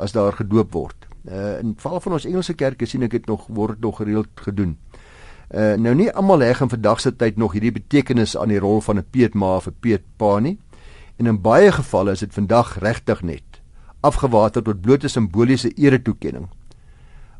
as 0.00 0.16
daar 0.16 0.32
gedoop 0.32 0.72
word. 0.72 1.08
Uh, 1.28 1.58
in 1.60 1.74
geval 1.76 2.00
van 2.00 2.16
ons 2.16 2.24
Engelse 2.24 2.54
kerke 2.56 2.88
sien 2.88 3.04
ek 3.04 3.18
dit 3.18 3.26
nog 3.28 3.44
word 3.52 3.80
nog 3.84 4.00
gereeld 4.00 4.32
gedoen. 4.46 4.78
Uh, 5.50 5.74
nou 5.76 5.92
nie 5.98 6.08
almal 6.14 6.46
heg 6.46 6.62
in 6.62 6.70
vandag 6.70 7.00
se 7.02 7.12
tyd 7.12 7.36
nog 7.36 7.52
hierdie 7.52 7.74
betekenis 7.74 8.36
aan 8.38 8.52
die 8.54 8.60
rol 8.62 8.80
van 8.80 8.98
'n 8.98 9.06
peetma 9.10 9.56
of 9.56 9.66
'n 9.66 9.76
peetpa 9.80 10.38
nie. 10.38 10.58
En 11.20 11.28
in 11.28 11.36
baie 11.44 11.68
gevalle 11.68 12.14
is 12.16 12.22
dit 12.24 12.32
vandag 12.32 12.78
regtig 12.80 13.20
net 13.20 13.58
afgewater 14.00 14.64
tot 14.64 14.78
blote 14.80 15.08
simboliese 15.12 15.68
eretoekenning 15.76 16.46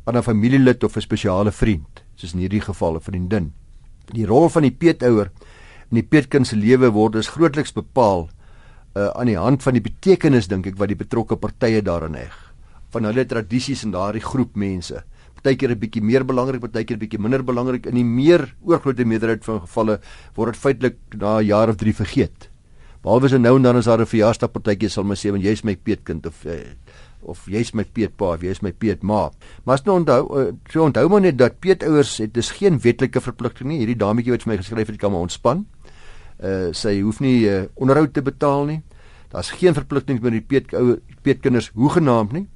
aan 0.05 0.17
'n 0.17 0.21
familielid 0.23 0.83
of 0.83 0.95
'n 0.95 1.01
spesiale 1.01 1.51
vriend, 1.51 2.03
soos 2.15 2.33
in 2.33 2.39
hierdie 2.39 2.61
geval 2.61 2.95
'n 2.95 3.01
vriendin. 3.01 3.53
Die 4.13 4.25
rol 4.25 4.49
van 4.49 4.61
die 4.61 4.71
peetouer 4.71 5.31
in 5.89 5.95
die 5.97 6.03
peetkind 6.03 6.47
se 6.47 6.55
lewe 6.55 6.91
word 6.91 7.13
dus 7.13 7.27
grootliks 7.27 7.73
bepaal 7.73 8.29
uh, 8.95 9.07
aan 9.07 9.25
die 9.25 9.37
hand 9.37 9.63
van 9.63 9.73
die 9.73 9.81
betekenis 9.81 10.47
dink 10.47 10.67
ek 10.67 10.77
wat 10.77 10.87
die 10.87 10.95
betrokke 10.95 11.35
partye 11.35 11.81
daarin 11.81 12.13
heg 12.13 12.53
van 12.91 13.03
hulle 13.03 13.25
tradisies 13.25 13.83
en 13.83 13.91
daardie 13.91 14.21
groep 14.21 14.55
mense. 14.55 15.03
Partykeer 15.33 15.71
'n 15.71 15.79
bietjie 15.79 16.03
meer 16.03 16.25
belangrik, 16.25 16.61
partykeer 16.61 16.97
'n 16.97 16.99
bietjie 16.99 17.19
minder 17.19 17.43
belangrik. 17.43 17.85
In 17.85 17.95
die 17.95 18.05
meer 18.05 18.55
oorgrootste 18.61 19.05
meerderheid 19.05 19.43
van 19.43 19.61
gevalle 19.61 19.99
word 20.35 20.53
dit 20.53 20.61
feitelik 20.61 20.97
na 21.17 21.39
'n 21.39 21.45
jaar 21.45 21.69
of 21.69 21.77
3 21.77 21.93
vergeet. 21.93 22.50
Behalwe 23.01 23.31
so 23.31 23.37
nou 23.41 23.55
en 23.57 23.63
dan 23.65 23.75
as 23.75 23.85
daar 23.89 24.01
'n 24.01 24.05
verjaarsdagpartytjie 24.05 24.89
sal 24.89 25.03
my 25.03 25.15
sê 25.15 25.31
want 25.31 25.43
jy's 25.43 25.63
my 25.63 25.75
peetkind 25.75 26.25
of 26.25 26.45
eh, 26.45 26.75
of 27.21 27.45
jy's 27.49 27.73
my 27.73 27.83
peetpa 27.83 28.33
of 28.33 28.41
jy's 28.41 28.61
my 28.61 28.71
peetma. 28.71 29.31
Maar 29.63 29.73
as 29.73 29.83
nou 29.85 29.95
onthou, 29.99 30.21
uh, 30.39 30.53
so 30.69 30.83
onthou 30.83 31.09
maar 31.09 31.21
net 31.21 31.37
dat 31.37 31.59
peetouers 31.59 32.17
het 32.17 32.33
dis 32.33 32.51
geen 32.51 32.79
wetlike 32.79 33.21
verpligting 33.21 33.69
nie. 33.69 33.79
Hierdie 33.81 33.97
dametjie 33.97 34.31
wat 34.31 34.43
vir 34.43 34.53
my 34.53 34.57
geskryf 34.57 34.87
het, 34.87 34.97
kan 34.97 35.11
maar 35.11 35.21
ontspan. 35.21 35.65
Uh 36.41 36.71
sy 36.73 37.01
hoef 37.01 37.19
nie 37.19 37.45
uh, 37.49 37.65
onderhoud 37.75 38.13
te 38.13 38.21
betaal 38.21 38.65
nie. 38.65 38.81
Daar's 39.31 39.51
geen 39.51 39.73
verpligting 39.73 40.21
met 40.21 40.31
die 40.31 40.41
peetouer 40.41 40.99
peetkinders 41.23 41.71
hoegenaamd 41.73 42.31
nie. 42.31 42.47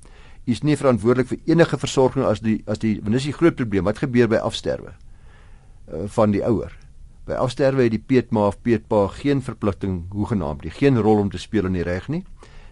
U 0.46 0.52
is 0.52 0.62
nie 0.62 0.78
verantwoordelik 0.78 1.28
vir 1.28 1.40
enige 1.46 1.78
versorging 1.78 2.26
as 2.26 2.42
die 2.42 2.62
as 2.68 2.82
die 2.82 3.00
want 3.02 3.18
dis 3.18 3.30
die 3.30 3.34
groot 3.34 3.56
probleem 3.56 3.86
wat 3.86 4.02
gebeur 4.02 4.28
by 4.30 4.42
afsterwe 4.46 4.94
uh, 4.94 6.06
van 6.18 6.32
die 6.32 6.44
ouer. 6.46 6.74
By 7.26 7.40
afsterwe 7.42 7.88
het 7.88 7.92
die 7.92 8.04
peetma 8.06 8.48
of 8.48 8.60
peetpa 8.62 9.08
geen 9.08 9.42
verpligting 9.42 10.04
hoegenaamd 10.14 10.64
nie, 10.64 10.72
geen 10.72 11.00
rol 11.02 11.24
om 11.24 11.32
te 11.34 11.42
speel 11.42 11.66
in 11.66 11.74
die 11.74 11.84
reg 11.84 12.08
nie. 12.08 12.24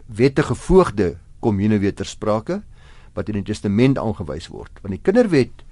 Wettige 0.05 0.55
voogde 0.55 1.15
kom 1.41 1.57
hier 1.57 1.69
nou 1.73 1.79
weer 1.81 1.95
ter 1.95 2.05
sprake 2.05 2.61
wat 3.13 3.29
in 3.29 3.39
die 3.39 3.47
testament 3.49 3.97
aangewys 3.97 4.51
word. 4.53 4.77
Want 4.81 4.93
die 4.93 5.01
kinderwet 5.01 5.63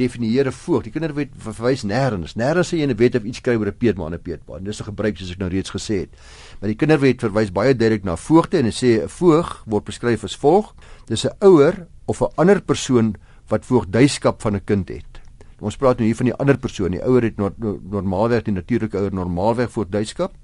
definieer 0.00 0.46
'n 0.46 0.52
voog. 0.52 0.82
Die 0.82 0.92
kinderwet 0.92 1.30
verwys 1.36 1.84
nêrens. 1.84 2.34
Nêrens 2.36 2.72
sê 2.72 2.78
jy 2.78 2.82
in 2.82 2.90
'n 2.90 2.96
wet 2.96 3.14
of 3.14 3.24
iets 3.24 3.38
skryf 3.38 3.58
oor 3.58 3.66
'n 3.66 3.76
peetma 3.76 4.06
en 4.06 4.14
'n 4.14 4.22
peetpa. 4.22 4.56
En 4.56 4.64
dis 4.64 4.80
'n 4.80 4.84
gebruik 4.84 5.16
soos 5.16 5.32
ek 5.32 5.38
nou 5.38 5.50
reeds 5.50 5.70
gesê 5.70 6.00
het. 6.00 6.10
Maar 6.60 6.68
die 6.68 6.76
kinderwet 6.76 7.20
verwys 7.20 7.52
baie 7.52 7.74
duidelik 7.74 8.04
na 8.04 8.16
voogde 8.16 8.58
en 8.58 8.64
dit 8.64 8.74
sê 8.74 9.02
'n 9.02 9.08
voog 9.08 9.64
word 9.66 9.84
beskryf 9.84 10.24
as 10.24 10.36
volg: 10.36 10.74
Dis 11.06 11.26
'n 11.26 11.36
ouer 11.40 11.86
of 12.06 12.22
'n 12.22 12.32
ander 12.36 12.62
persoon 12.62 13.16
wat 13.48 13.66
voogdyskap 13.66 14.40
van 14.40 14.54
'n 14.54 14.64
kind 14.64 14.88
het. 14.88 15.09
Ons 15.60 15.76
praat 15.76 15.98
nou 16.00 16.06
hier 16.08 16.16
van 16.16 16.30
die 16.30 16.36
ander 16.40 16.58
persoon. 16.58 16.94
Die 16.96 17.02
ouer 17.04 17.26
het 17.28 17.36
no 17.36 17.50
normaalweg 17.58 18.46
die 18.46 18.54
natuurlike 18.56 18.98
ouer 18.98 19.14
normaalweg 19.14 19.70
voogdyskap. 19.70 20.34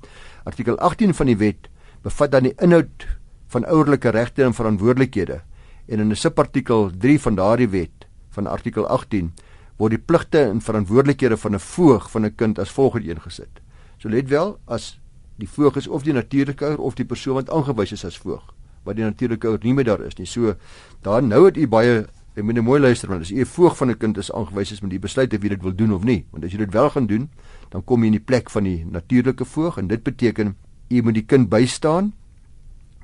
Artikel 0.44 0.78
18 0.78 1.14
van 1.14 1.26
die 1.26 1.36
wet 1.40 1.70
bevat 2.04 2.32
dan 2.32 2.48
die 2.48 2.54
inhoud 2.62 3.06
van 3.54 3.64
ouerlike 3.64 4.12
regte 4.14 4.44
en 4.44 4.54
verantwoordelikhede. 4.54 5.40
En 5.88 6.00
in 6.00 6.10
'n 6.10 6.16
subartikel 6.16 6.90
3 6.98 7.20
van 7.20 7.34
daardie 7.34 7.68
wet 7.68 8.06
van 8.30 8.46
artikel 8.46 8.86
18 8.86 9.32
word 9.76 9.90
die 9.90 9.98
pligte 9.98 10.40
en 10.40 10.60
verantwoordelikhede 10.60 11.36
van 11.36 11.54
'n 11.54 11.58
voog 11.58 12.10
van 12.10 12.24
'n 12.24 12.34
kind 12.34 12.58
as 12.58 12.70
volg 12.70 12.94
uiteengesit. 12.94 13.60
So 13.98 14.08
let 14.08 14.28
wel 14.28 14.58
as 14.66 15.00
die 15.36 15.48
voog 15.48 15.76
is 15.76 15.88
of 15.88 16.02
die 16.02 16.12
natuurlike 16.12 16.64
ouer 16.64 16.80
of 16.80 16.94
die 16.94 17.04
persoon 17.04 17.34
wat 17.34 17.50
aangewys 17.50 17.92
is 17.92 18.04
as 18.04 18.18
voog 18.18 18.54
wat 18.86 18.96
die 18.96 19.04
natuurlike 19.04 19.48
ouer 19.50 19.62
nie 19.62 19.74
meer 19.74 19.84
daar 19.84 20.04
is 20.06 20.16
nie. 20.18 20.26
So 20.26 20.54
daar 21.02 21.22
nou 21.22 21.44
het 21.46 21.56
u 21.56 21.66
baie 21.66 22.06
Jy 22.36 22.42
moet 22.44 22.58
mooi 22.60 22.80
luister 22.80 23.08
want 23.08 23.24
as 23.24 23.30
jy 23.32 23.40
'n 23.40 23.48
voog 23.48 23.76
van 23.76 23.90
'n 23.90 23.96
kind 23.96 24.18
is 24.18 24.30
aangewys 24.30 24.72
is 24.72 24.82
met 24.82 24.90
die 24.90 24.98
besluit 24.98 25.32
of 25.32 25.42
jy 25.42 25.48
dit 25.48 25.62
wil 25.62 25.74
doen 25.74 25.92
of 25.92 26.04
nie. 26.04 26.26
Want 26.30 26.44
as 26.44 26.52
jy 26.52 26.58
dit 26.58 26.72
wel 26.72 26.90
gaan 26.90 27.06
doen, 27.06 27.30
dan 27.70 27.84
kom 27.84 28.00
jy 28.00 28.06
in 28.06 28.12
die 28.12 28.24
plek 28.24 28.50
van 28.50 28.64
die 28.64 28.84
natuurlike 28.84 29.44
voog 29.44 29.78
en 29.78 29.86
dit 29.86 30.02
beteken 30.02 30.54
jy 30.88 31.02
moet 31.02 31.14
die 31.14 31.24
kind 31.24 31.48
bystaan. 31.48 32.12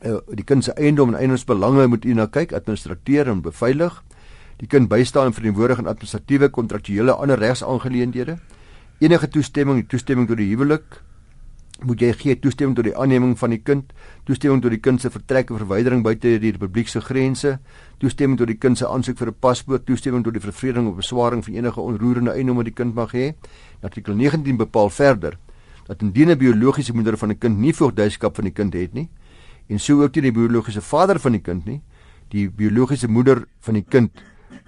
Uh, 0.04 0.18
die 0.34 0.44
kind 0.44 0.64
se 0.64 0.72
eiendom 0.72 1.08
en 1.08 1.14
eiendomsbelange 1.14 1.86
moet 1.86 2.04
jy 2.04 2.12
na 2.12 2.26
kyk, 2.26 2.52
administreer 2.52 3.28
en 3.28 3.40
beveilig. 3.40 4.02
die 4.58 4.68
kind 4.68 4.88
bystaan 4.88 5.26
in 5.26 5.32
verantwoordig 5.32 5.78
en 5.78 5.86
administratiewe 5.86 6.48
kontraktuele 6.48 7.12
ander 7.12 7.38
regsaangeleenthede. 7.38 8.38
Enige 8.98 9.28
toestemming, 9.28 9.88
toestemming 9.88 10.28
tot 10.28 10.36
die 10.36 10.48
huwelik 10.52 11.02
moet 11.84 12.00
jy 12.00 12.12
gee 12.12 12.38
toestemming 12.38 12.76
tot 12.76 12.84
die 12.84 12.94
aanneming 12.96 13.36
van 13.38 13.50
die 13.50 13.60
kind, 13.62 13.92
toestemming 14.24 14.62
tot 14.62 14.70
die 14.70 14.80
kind 14.80 15.00
se 15.00 15.10
vertrek 15.10 15.50
of 15.50 15.58
verwydering 15.58 16.02
buite 16.02 16.38
die 16.40 16.52
republiek 16.52 16.88
se 16.88 17.00
grense, 17.00 17.58
toestemming 17.98 18.38
tot 18.38 18.46
die 18.46 18.58
kind 18.58 18.78
se 18.78 18.86
aansoek 18.86 19.18
vir 19.18 19.28
'n 19.28 19.36
paspoort, 19.40 19.86
toestemming 19.86 20.24
tot 20.24 20.32
die 20.34 20.40
vervreding 20.40 20.88
of 20.88 20.96
beswaring 20.96 21.44
van 21.44 21.54
enige 21.54 21.80
onroerende 21.80 22.32
eiendom 22.32 22.56
wat 22.56 22.64
die 22.64 22.74
kind 22.74 22.94
mag 22.94 23.12
hê. 23.12 23.34
Artikel 23.82 24.14
19 24.14 24.56
bepaal 24.56 24.90
verder 24.90 25.38
dat 25.86 26.02
indien 26.02 26.30
'n 26.30 26.38
biologiese 26.38 26.92
moeder 26.94 27.16
van 27.16 27.30
'n 27.30 27.38
kind 27.38 27.58
nie 27.58 27.72
voogdyskap 27.72 28.34
van 28.34 28.44
die 28.44 28.52
kind 28.52 28.72
het 28.74 28.94
nie 28.94 29.08
en 29.68 29.78
sou 29.78 30.02
ook 30.02 30.14
nie 30.14 30.22
die 30.22 30.32
biologiese 30.32 30.80
vader 30.80 31.18
van 31.18 31.32
die 31.32 31.40
kind 31.40 31.64
nie, 31.66 31.80
die 32.28 32.48
biologiese 32.50 33.08
moeder 33.08 33.44
van 33.60 33.74
die 33.74 33.84
kind 33.88 34.10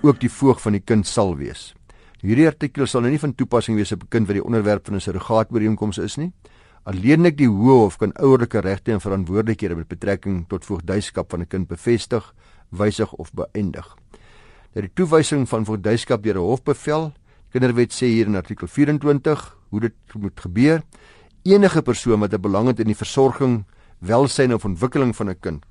ook 0.03 0.21
die 0.21 0.31
voog 0.31 0.61
van 0.61 0.73
die 0.73 0.83
kind 0.85 1.07
sal 1.07 1.37
wees. 1.37 1.75
Hierdie 2.25 2.47
artikel 2.47 2.87
sal 2.87 3.03
nou 3.05 3.11
nie 3.11 3.21
van 3.21 3.35
toepassing 3.35 3.77
wees 3.77 3.93
op 3.93 4.03
'n 4.03 4.09
kind 4.09 4.27
wat 4.27 4.37
die 4.37 4.45
onderwerp 4.45 4.87
van 4.87 4.95
'n 4.95 5.01
surrogaatooreenkoms 5.01 5.99
is 5.99 6.17
nie. 6.17 6.33
Alleenlik 6.85 7.39
die 7.39 7.49
Hof 7.49 7.97
kan 7.97 8.11
ouerlike 8.21 8.61
regte 8.61 8.93
en 8.93 9.01
verantwoordelikhede 9.01 9.77
met 9.79 9.89
betrekking 9.89 10.43
tot 10.51 10.67
voogdyskap 10.69 11.31
van 11.31 11.41
'n 11.41 11.47
kind 11.47 11.69
bevestig, 11.69 12.35
wysig 12.69 13.13
of 13.13 13.33
beëindig. 13.33 13.97
Dat 14.73 14.83
die 14.83 14.93
toewysing 14.95 15.49
van 15.49 15.65
voogdyskap 15.65 16.23
deur 16.23 16.37
'n 16.37 16.45
hofbevel, 16.45 17.13
Kinderwet 17.51 17.93
sê 17.93 18.07
hier 18.07 18.27
in 18.27 18.37
artikel 18.37 18.67
24 18.67 19.57
hoe 19.71 19.81
dit 19.81 19.95
moet 20.19 20.41
gebeur. 20.41 20.83
Enige 21.43 21.83
persoon 21.83 22.21
wat 22.21 22.35
'n 22.35 22.41
belang 22.41 22.67
het 22.67 22.81
in 22.81 22.87
die 22.87 22.97
versorging, 22.97 23.65
welsyn 23.99 24.55
of 24.55 24.65
ontwikkeling 24.65 25.17
van 25.17 25.31
'n 25.31 25.41
kind, 25.41 25.65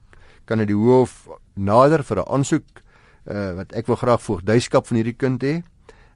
kan 0.46 0.58
na 0.58 0.66
die 0.66 0.76
hof 0.76 1.28
nader 1.54 2.04
vir 2.04 2.18
'n 2.18 2.30
aansoek 2.30 2.64
uh, 3.26 3.54
wat 3.54 3.72
ek 3.74 3.88
wil 3.88 3.96
graag 3.96 4.22
voogdyskap 4.22 4.88
van 4.88 4.98
hierdie 4.98 5.18
kind 5.18 5.44
hê. 5.44 5.62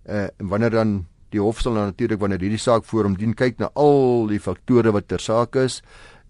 Uh, 0.10 0.28
en 0.40 0.48
wanneer 0.48 0.70
dan 0.70 1.06
die 1.36 1.42
hof 1.42 1.62
sal 1.62 1.76
natuurlik 1.76 2.20
wanneer 2.22 2.44
hierdie 2.44 2.62
saak 2.62 2.86
voor 2.88 3.08
hom 3.08 3.18
dien 3.20 3.34
kyk 3.36 3.60
na 3.60 3.70
al 3.76 4.28
die 4.32 4.40
faktore 4.40 4.94
wat 4.96 5.10
ter 5.12 5.20
saak 5.20 5.58
is, 5.60 5.82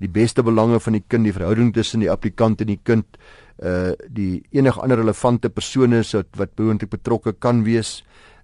die 0.01 0.09
beste 0.09 0.43
belange 0.45 0.79
van 0.81 0.97
die 0.97 1.03
kind, 1.03 1.25
die 1.25 1.33
verhouding 1.33 1.73
tussen 1.73 2.03
die 2.03 2.11
applikant 2.11 2.61
en 2.61 2.71
die 2.71 2.81
kind, 2.83 3.19
uh 3.57 3.93
die 4.13 4.43
enige 4.53 4.81
ander 4.81 4.99
relevante 5.01 5.49
persone 5.49 6.03
wat 6.13 6.37
wat 6.37 6.57
moontlik 6.57 6.91
betrokke 6.93 7.33
kan 7.33 7.63
wees, 7.65 8.03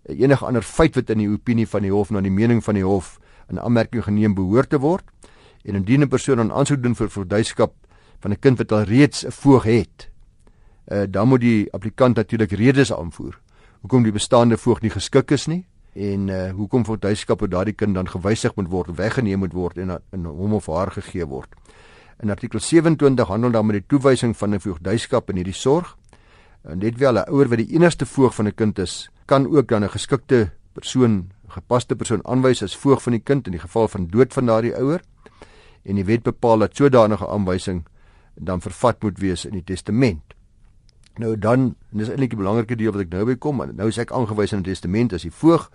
enige 0.10 0.46
ander 0.46 0.66
feit 0.66 0.96
wat 0.98 1.10
in 1.14 1.22
die 1.22 1.30
opinie 1.30 1.68
van 1.70 1.86
die 1.86 1.94
hof 1.94 2.12
na 2.12 2.22
die 2.22 2.34
mening 2.34 2.64
van 2.64 2.76
die 2.76 2.86
hof 2.86 3.20
in 3.50 3.60
aanmerking 3.60 4.04
geneem 4.04 4.34
behoort 4.34 4.70
te 4.70 4.80
word. 4.80 5.06
En 5.66 5.76
indien 5.76 6.02
'n 6.02 6.10
persoon 6.10 6.40
aan 6.40 6.52
aansoek 6.52 6.84
doen 6.84 6.96
vir 6.96 7.10
voogdyskap 7.10 7.74
van 8.20 8.32
'n 8.32 8.40
kind 8.40 8.58
wat 8.58 8.72
al 8.72 8.84
reeds 8.84 9.26
'n 9.26 9.32
voog 9.32 9.64
het, 9.64 10.10
uh 10.92 11.06
dan 11.10 11.28
moet 11.28 11.42
die 11.42 11.74
applikant 11.74 12.16
natuurlik 12.16 12.52
redes 12.52 12.94
aanvoer. 12.94 13.40
Hoekom 13.82 14.04
die 14.04 14.12
bestaande 14.12 14.58
voog 14.58 14.82
nie 14.82 14.90
geskik 14.90 15.32
is 15.32 15.48
nie 15.48 15.66
en 15.94 16.28
uh 16.28 16.52
hoekom 16.52 16.86
voogdyskap 16.86 17.42
op 17.42 17.52
daardie 17.52 17.74
kind 17.74 17.96
dan 17.96 18.10
gewysig 18.10 18.56
moet 18.56 18.70
word, 18.70 18.96
weggeneem 18.96 19.40
moet 19.40 19.54
word 19.54 19.78
en 19.78 20.00
in 20.12 20.26
hom 20.26 20.54
of 20.54 20.66
haar 20.68 20.92
gegee 20.92 21.26
word. 21.26 21.50
In 22.20 22.30
artikel 22.30 22.60
27 22.60 23.28
handel 23.28 23.52
dan 23.52 23.66
met 23.66 23.76
die 23.76 23.86
toewysing 23.88 24.38
van 24.38 24.54
'n 24.54 24.60
voogdyskap 24.60 25.30
in 25.30 25.36
hierdie 25.36 25.54
sorg. 25.54 25.98
En 26.64 26.78
net 26.78 26.98
wel 26.98 27.14
'n 27.14 27.30
ouer 27.30 27.48
wat 27.50 27.58
die 27.58 27.74
enigste 27.76 28.06
voog 28.06 28.36
van 28.36 28.48
'n 28.48 28.56
kind 28.56 28.80
is, 28.80 29.10
kan 29.26 29.48
ook 29.48 29.68
dan 29.68 29.84
'n 29.84 29.90
geskikte 29.90 30.52
persoon, 30.74 31.32
gepaste 31.48 31.96
persoon 31.96 32.26
aanwys 32.26 32.64
as 32.64 32.78
voog 32.78 33.02
van 33.02 33.12
die 33.12 33.22
kind 33.22 33.46
in 33.46 33.52
die 33.52 33.62
geval 33.62 33.88
van 33.88 34.08
dood 34.08 34.34
van 34.34 34.46
daardie 34.46 34.76
ouer. 34.76 35.02
En 35.84 35.96
die 35.96 36.06
wet 36.06 36.24
bepaal 36.24 36.58
dat 36.58 36.76
sodanige 36.76 37.28
aanwysing 37.28 37.86
dan 38.36 38.62
vervat 38.62 39.04
moet 39.04 39.20
wees 39.20 39.46
in 39.46 39.52
die 39.52 39.64
testament. 39.64 40.22
Nou 41.22 41.36
dan, 41.38 41.76
en 41.92 42.02
dis 42.02 42.10
eintlik 42.10 42.34
die 42.34 42.40
belangrike 42.40 42.76
deel 42.76 42.94
wat 42.96 43.06
ek 43.06 43.12
nou 43.14 43.26
by 43.30 43.36
kom, 43.38 43.62
nou 43.78 43.88
is 43.88 44.00
ek 44.02 44.12
aangewys 44.16 44.54
in 44.56 44.64
die 44.66 44.74
testament 44.74 45.14
as 45.14 45.26
die 45.28 45.34
voog, 45.34 45.70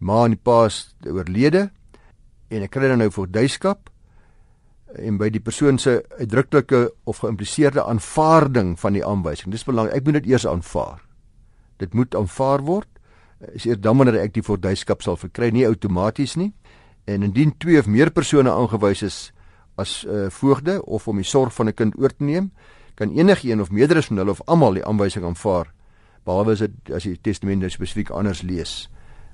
ma 0.00 0.24
en 0.24 0.32
die 0.32 0.40
pa 0.40 0.64
is 0.68 0.94
oorlede 1.04 1.68
en 2.48 2.64
ek 2.64 2.72
kry 2.72 2.88
dan 2.88 3.02
nou 3.02 3.10
voogdyskap 3.12 3.90
en 4.96 5.18
by 5.20 5.28
die 5.32 5.42
persoon 5.44 5.76
se 5.80 5.98
uitdruklike 6.16 6.86
of 7.04 7.20
geïmpliseerde 7.20 7.84
aanvaarding 7.84 8.78
van 8.80 8.96
die 8.96 9.04
aanwysing. 9.04 9.52
Dis 9.52 9.66
belangrik. 9.68 9.98
Ek 9.98 10.06
moet 10.06 10.22
dit 10.22 10.30
eers 10.32 10.46
aanvaar. 10.48 11.02
Dit 11.82 11.92
moet 11.94 12.14
aanvaar 12.16 12.64
word. 12.64 12.88
Is 13.52 13.66
eers 13.68 13.82
dan 13.84 14.00
wanneer 14.00 14.22
ek 14.22 14.38
die 14.38 14.44
voogdyskap 14.46 15.04
sal 15.04 15.18
verkry, 15.20 15.50
nie 15.52 15.66
outomaties 15.68 16.38
nie. 16.40 16.54
En 17.04 17.26
indien 17.26 17.52
twee 17.60 17.78
of 17.80 17.86
meer 17.86 18.10
persone 18.14 18.50
aangewys 18.50 19.04
is 19.04 19.18
as 19.78 20.00
uh, 20.08 20.26
voogde 20.34 20.80
of 20.82 21.06
om 21.08 21.20
die 21.20 21.28
sorg 21.28 21.52
van 21.54 21.68
'n 21.68 21.76
kind 21.76 21.94
oor 22.00 22.10
te 22.10 22.24
neem, 22.24 22.50
kan 22.98 23.14
enigiemand 23.14 23.66
of 23.66 23.70
meerderes 23.70 24.10
van 24.10 24.18
hulle 24.22 24.34
of 24.34 24.42
almal 24.50 24.74
die 24.74 24.84
aanwysing 24.84 25.24
aanvaar 25.24 25.70
behalwe 26.26 26.56
as 26.56 26.64
dit 26.64 26.94
as 26.94 27.06
die 27.06 27.16
testament 27.22 27.62
nou 27.62 27.70
spesifiek 27.70 28.10
anders 28.10 28.42
lees. 28.42 28.88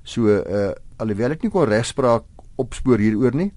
So 0.05 0.29
uh 0.29 0.73
alhoewel 1.01 1.33
ek 1.35 1.41
nie 1.43 1.51
kon 1.51 1.67
regspraak 1.67 2.23
opspoor 2.61 3.01
hieroor 3.03 3.35
nie, 3.35 3.49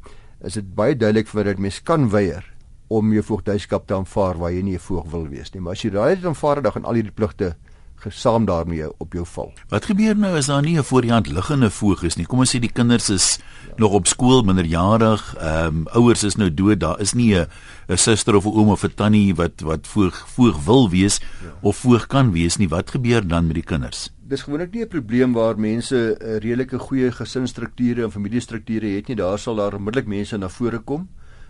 is 0.43 0.57
dit 0.59 0.71
baie 0.75 0.97
duidelik 0.99 1.29
vir 1.31 1.53
dat 1.53 1.61
mens 1.63 1.79
kan 1.87 2.09
weier 2.11 2.43
om 2.89 3.13
jou 3.13 3.23
voogdyskap 3.23 3.87
te 3.87 3.95
aanvaar 3.95 4.41
waar 4.41 4.53
jy 4.53 4.63
nie 4.63 4.75
'n 4.75 4.83
voog 4.83 5.07
wil 5.13 5.29
wees 5.29 5.53
nie. 5.55 5.61
Maar 5.61 5.73
as 5.73 5.85
jy 5.85 5.91
daai 5.91 6.17
aanvaar, 6.25 6.63
dan 6.63 6.73
gaan 6.73 6.85
al 6.85 6.95
hierdie 6.95 7.15
pligte 7.15 7.57
gesaam 7.99 8.45
daarmee 8.45 8.87
op 8.99 9.13
jou 9.13 9.25
val. 9.27 9.53
Wat 9.69 9.85
gebeur 9.91 10.17
nou 10.17 10.37
as 10.37 10.47
daar 10.47 10.63
nie 10.63 10.79
'n 10.79 10.85
voor 10.85 11.03
die 11.03 11.13
hand 11.13 11.27
liggende 11.27 11.71
voog 11.71 12.03
is 12.03 12.17
nie? 12.17 12.27
Kom 12.27 12.39
ons 12.39 12.57
sê 12.57 12.61
die 12.61 12.73
kinders 12.73 13.11
is 13.11 13.39
ja. 13.67 13.73
nog 13.77 13.93
op 13.93 14.07
skool, 14.07 14.43
minderjarig, 14.43 15.35
ehm 15.35 15.67
um, 15.67 15.87
ouers 15.87 16.23
is 16.23 16.37
nou 16.37 16.55
dood, 16.55 16.81
daar 16.81 17.01
is 17.01 17.13
nie 17.13 17.35
'n 17.35 17.47
'n 17.89 17.97
suster 17.97 18.35
of 18.35 18.45
'n 18.45 18.55
oom 18.55 18.69
of 18.69 18.85
'n 18.85 18.95
tannie 18.95 19.35
wat 19.35 19.61
wat 19.61 19.87
voog 19.87 20.29
voog 20.29 20.65
wil 20.65 20.91
wees 20.91 21.19
ja. 21.19 21.53
of 21.61 21.77
voog 21.77 22.07
kan 22.07 22.33
wees 22.33 22.57
nie. 22.57 22.69
Wat 22.69 22.91
gebeur 22.91 23.27
dan 23.27 23.47
met 23.47 23.55
die 23.55 23.65
kinders? 23.65 24.11
Dis 24.29 24.43
gewoonlik 24.43 24.73
nie 24.73 24.83
'n 24.83 24.89
probleem 24.89 25.33
waar 25.33 25.59
mense 25.59 26.17
'n 26.21 26.39
redelike 26.39 26.79
goeie 26.79 27.13
gesinsstrukture 27.13 28.03
en 28.03 28.13
familiestrukture 28.13 28.87
het 28.87 29.09
nie. 29.09 29.17
Daar 29.17 29.39
sal 29.39 29.55
daar 29.55 29.75
onmiddellik 29.75 30.07
mense 30.07 30.37
na 30.37 30.49
vore 30.49 30.79
kom 30.79 31.09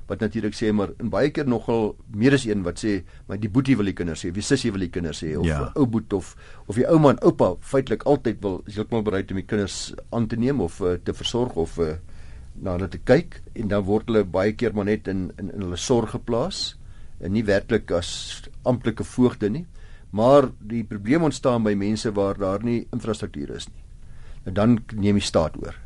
wat 0.09 0.21
natuurlik 0.25 0.57
sê 0.57 0.73
maar 0.73 0.95
in 1.03 1.11
baie 1.13 1.31
keer 1.31 1.49
nogal 1.49 1.91
meer 2.17 2.35
as 2.35 2.47
een 2.49 2.65
wat 2.65 2.81
sê 2.81 3.03
maar 3.29 3.41
die 3.41 3.51
boetie 3.53 3.77
wil 3.77 3.91
die 3.91 3.97
kinders 3.97 4.25
hê, 4.25 4.33
wie 4.35 4.45
sussie 4.45 4.73
wil 4.73 4.85
die 4.85 4.93
kinders 4.93 5.21
hê 5.25 5.35
of 5.37 5.47
ja. 5.47 5.61
ou 5.77 5.87
boet 5.87 6.13
of 6.17 6.35
of 6.67 6.81
die 6.81 6.87
ouma 6.89 7.13
en 7.15 7.21
oupa 7.23 7.55
feitelik 7.61 8.07
altyd 8.09 8.41
wil 8.45 8.63
is 8.67 8.79
heeltemal 8.81 9.05
bereid 9.05 9.33
om 9.33 9.41
die 9.41 9.47
kinders 9.49 9.93
aan 10.11 10.29
te 10.29 10.41
neem 10.41 10.61
of 10.65 10.81
uh, 10.81 10.97
te 11.05 11.13
versorg 11.13 11.57
of 11.61 11.77
uh, 11.79 11.97
na 12.57 12.79
hulle 12.79 12.89
te 12.91 13.01
kyk 13.05 13.41
en 13.55 13.69
dan 13.73 13.85
word 13.87 14.09
hulle 14.09 14.25
baie 14.25 14.55
keer 14.57 14.75
maar 14.75 14.89
net 14.89 15.09
in 15.13 15.29
in, 15.37 15.53
in 15.53 15.67
hulle 15.67 15.81
sorg 15.81 16.17
geplaas 16.17 16.79
en 17.21 17.35
nie 17.35 17.45
werklik 17.45 17.91
as 17.95 18.11
amptelike 18.63 19.05
voogde 19.05 19.51
nie. 19.51 19.67
Maar 20.15 20.49
die 20.71 20.85
probleem 20.89 21.27
ontstaan 21.27 21.67
by 21.67 21.75
mense 21.77 22.13
waar 22.17 22.39
daar 22.39 22.63
nie 22.65 22.87
infrastruktuur 22.95 23.51
is 23.57 23.67
nie. 23.69 23.83
En 24.47 24.55
dan 24.55 24.79
neem 24.95 25.19
die 25.19 25.27
staat 25.27 25.59
oor 25.61 25.77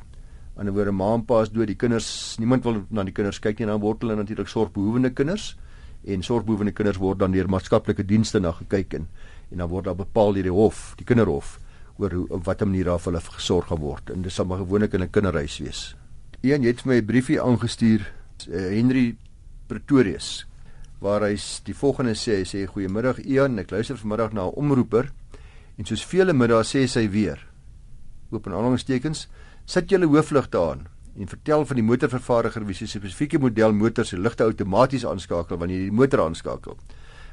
aan 0.56 0.68
die 0.68 0.74
woorde 0.74 0.92
ma 0.92 1.14
en 1.14 1.24
pa 1.24 1.42
is 1.42 1.50
dood, 1.50 1.66
die 1.66 1.78
kinders, 1.78 2.36
niemand 2.38 2.64
wil 2.64 2.82
na 2.90 3.04
die 3.04 3.14
kinders 3.16 3.40
kyk 3.40 3.58
nie, 3.58 3.66
dan 3.66 3.80
word 3.80 4.02
hulle 4.04 4.16
natuurlik 4.16 4.48
sorgbehoevende 4.48 5.10
kinders 5.16 5.56
en 6.04 6.22
sorgbehoevende 6.22 6.72
kinders 6.72 6.98
word 6.98 7.18
dan 7.18 7.32
deur 7.32 7.48
maatskaplike 7.48 8.04
dienste 8.04 8.40
na 8.40 8.52
gekyk 8.52 8.94
en 8.98 9.08
en 9.52 9.58
dan 9.60 9.68
word 9.68 9.84
daar 9.84 9.98
bepaal 9.98 10.32
deur 10.32 10.48
die 10.48 10.54
hof, 10.54 10.94
die 10.96 11.04
kinderhof 11.04 11.58
oor 12.00 12.14
hoe 12.16 12.24
op 12.32 12.46
watter 12.48 12.66
manier 12.66 12.88
daar 12.88 13.00
vir 13.02 13.12
hulle 13.12 13.24
gesorg 13.34 13.68
gaan 13.68 13.82
word. 13.82 14.10
En 14.10 14.22
dis 14.24 14.34
sal 14.34 14.48
maar 14.48 14.62
gewoonlik 14.62 14.94
in 14.94 15.02
'n 15.02 15.10
kinderhuis 15.10 15.58
wees. 15.58 15.94
Een 16.40 16.64
het 16.64 16.84
my 16.84 16.96
'n 16.96 17.06
briefie 17.06 17.40
aangestuur, 17.40 18.00
uh, 18.48 18.56
Henry 18.56 19.16
Pretorius, 19.66 20.46
waar 21.00 21.20
hy 21.20 21.36
die 21.64 21.74
volgende 21.74 22.14
sê, 22.14 22.38
hy 22.40 22.44
sê 22.44 22.66
goeiemiddag 22.66 23.18
Ian, 23.24 23.58
ek 23.58 23.70
luister 23.70 23.96
vanmiddag 23.96 24.32
na 24.32 24.46
'n 24.46 24.54
omroeper 24.56 25.12
en 25.78 25.84
soos 25.84 26.04
vele 26.04 26.32
middae 26.32 26.64
sê 26.64 26.86
sy 26.86 27.08
weer. 27.10 27.46
Oop 28.30 28.46
en 28.46 28.52
aanhalingstekens 28.52 29.28
sit 29.64 29.90
julle 29.90 30.06
hoofligte 30.06 30.58
aan 30.58 30.86
en 31.16 31.28
vertel 31.28 31.64
van 31.68 31.76
die 31.76 31.84
motorvervaardiger 31.84 32.64
wie 32.66 32.74
se 32.74 32.86
spesifieke 32.88 33.38
model 33.38 33.72
motor 33.76 34.04
se 34.04 34.18
ligte 34.18 34.44
outomaties 34.44 35.04
aanskakel 35.06 35.58
wanneer 35.60 35.78
jy 35.78 35.90
die 35.90 35.98
motor 35.98 36.24
aanskakel. 36.24 36.78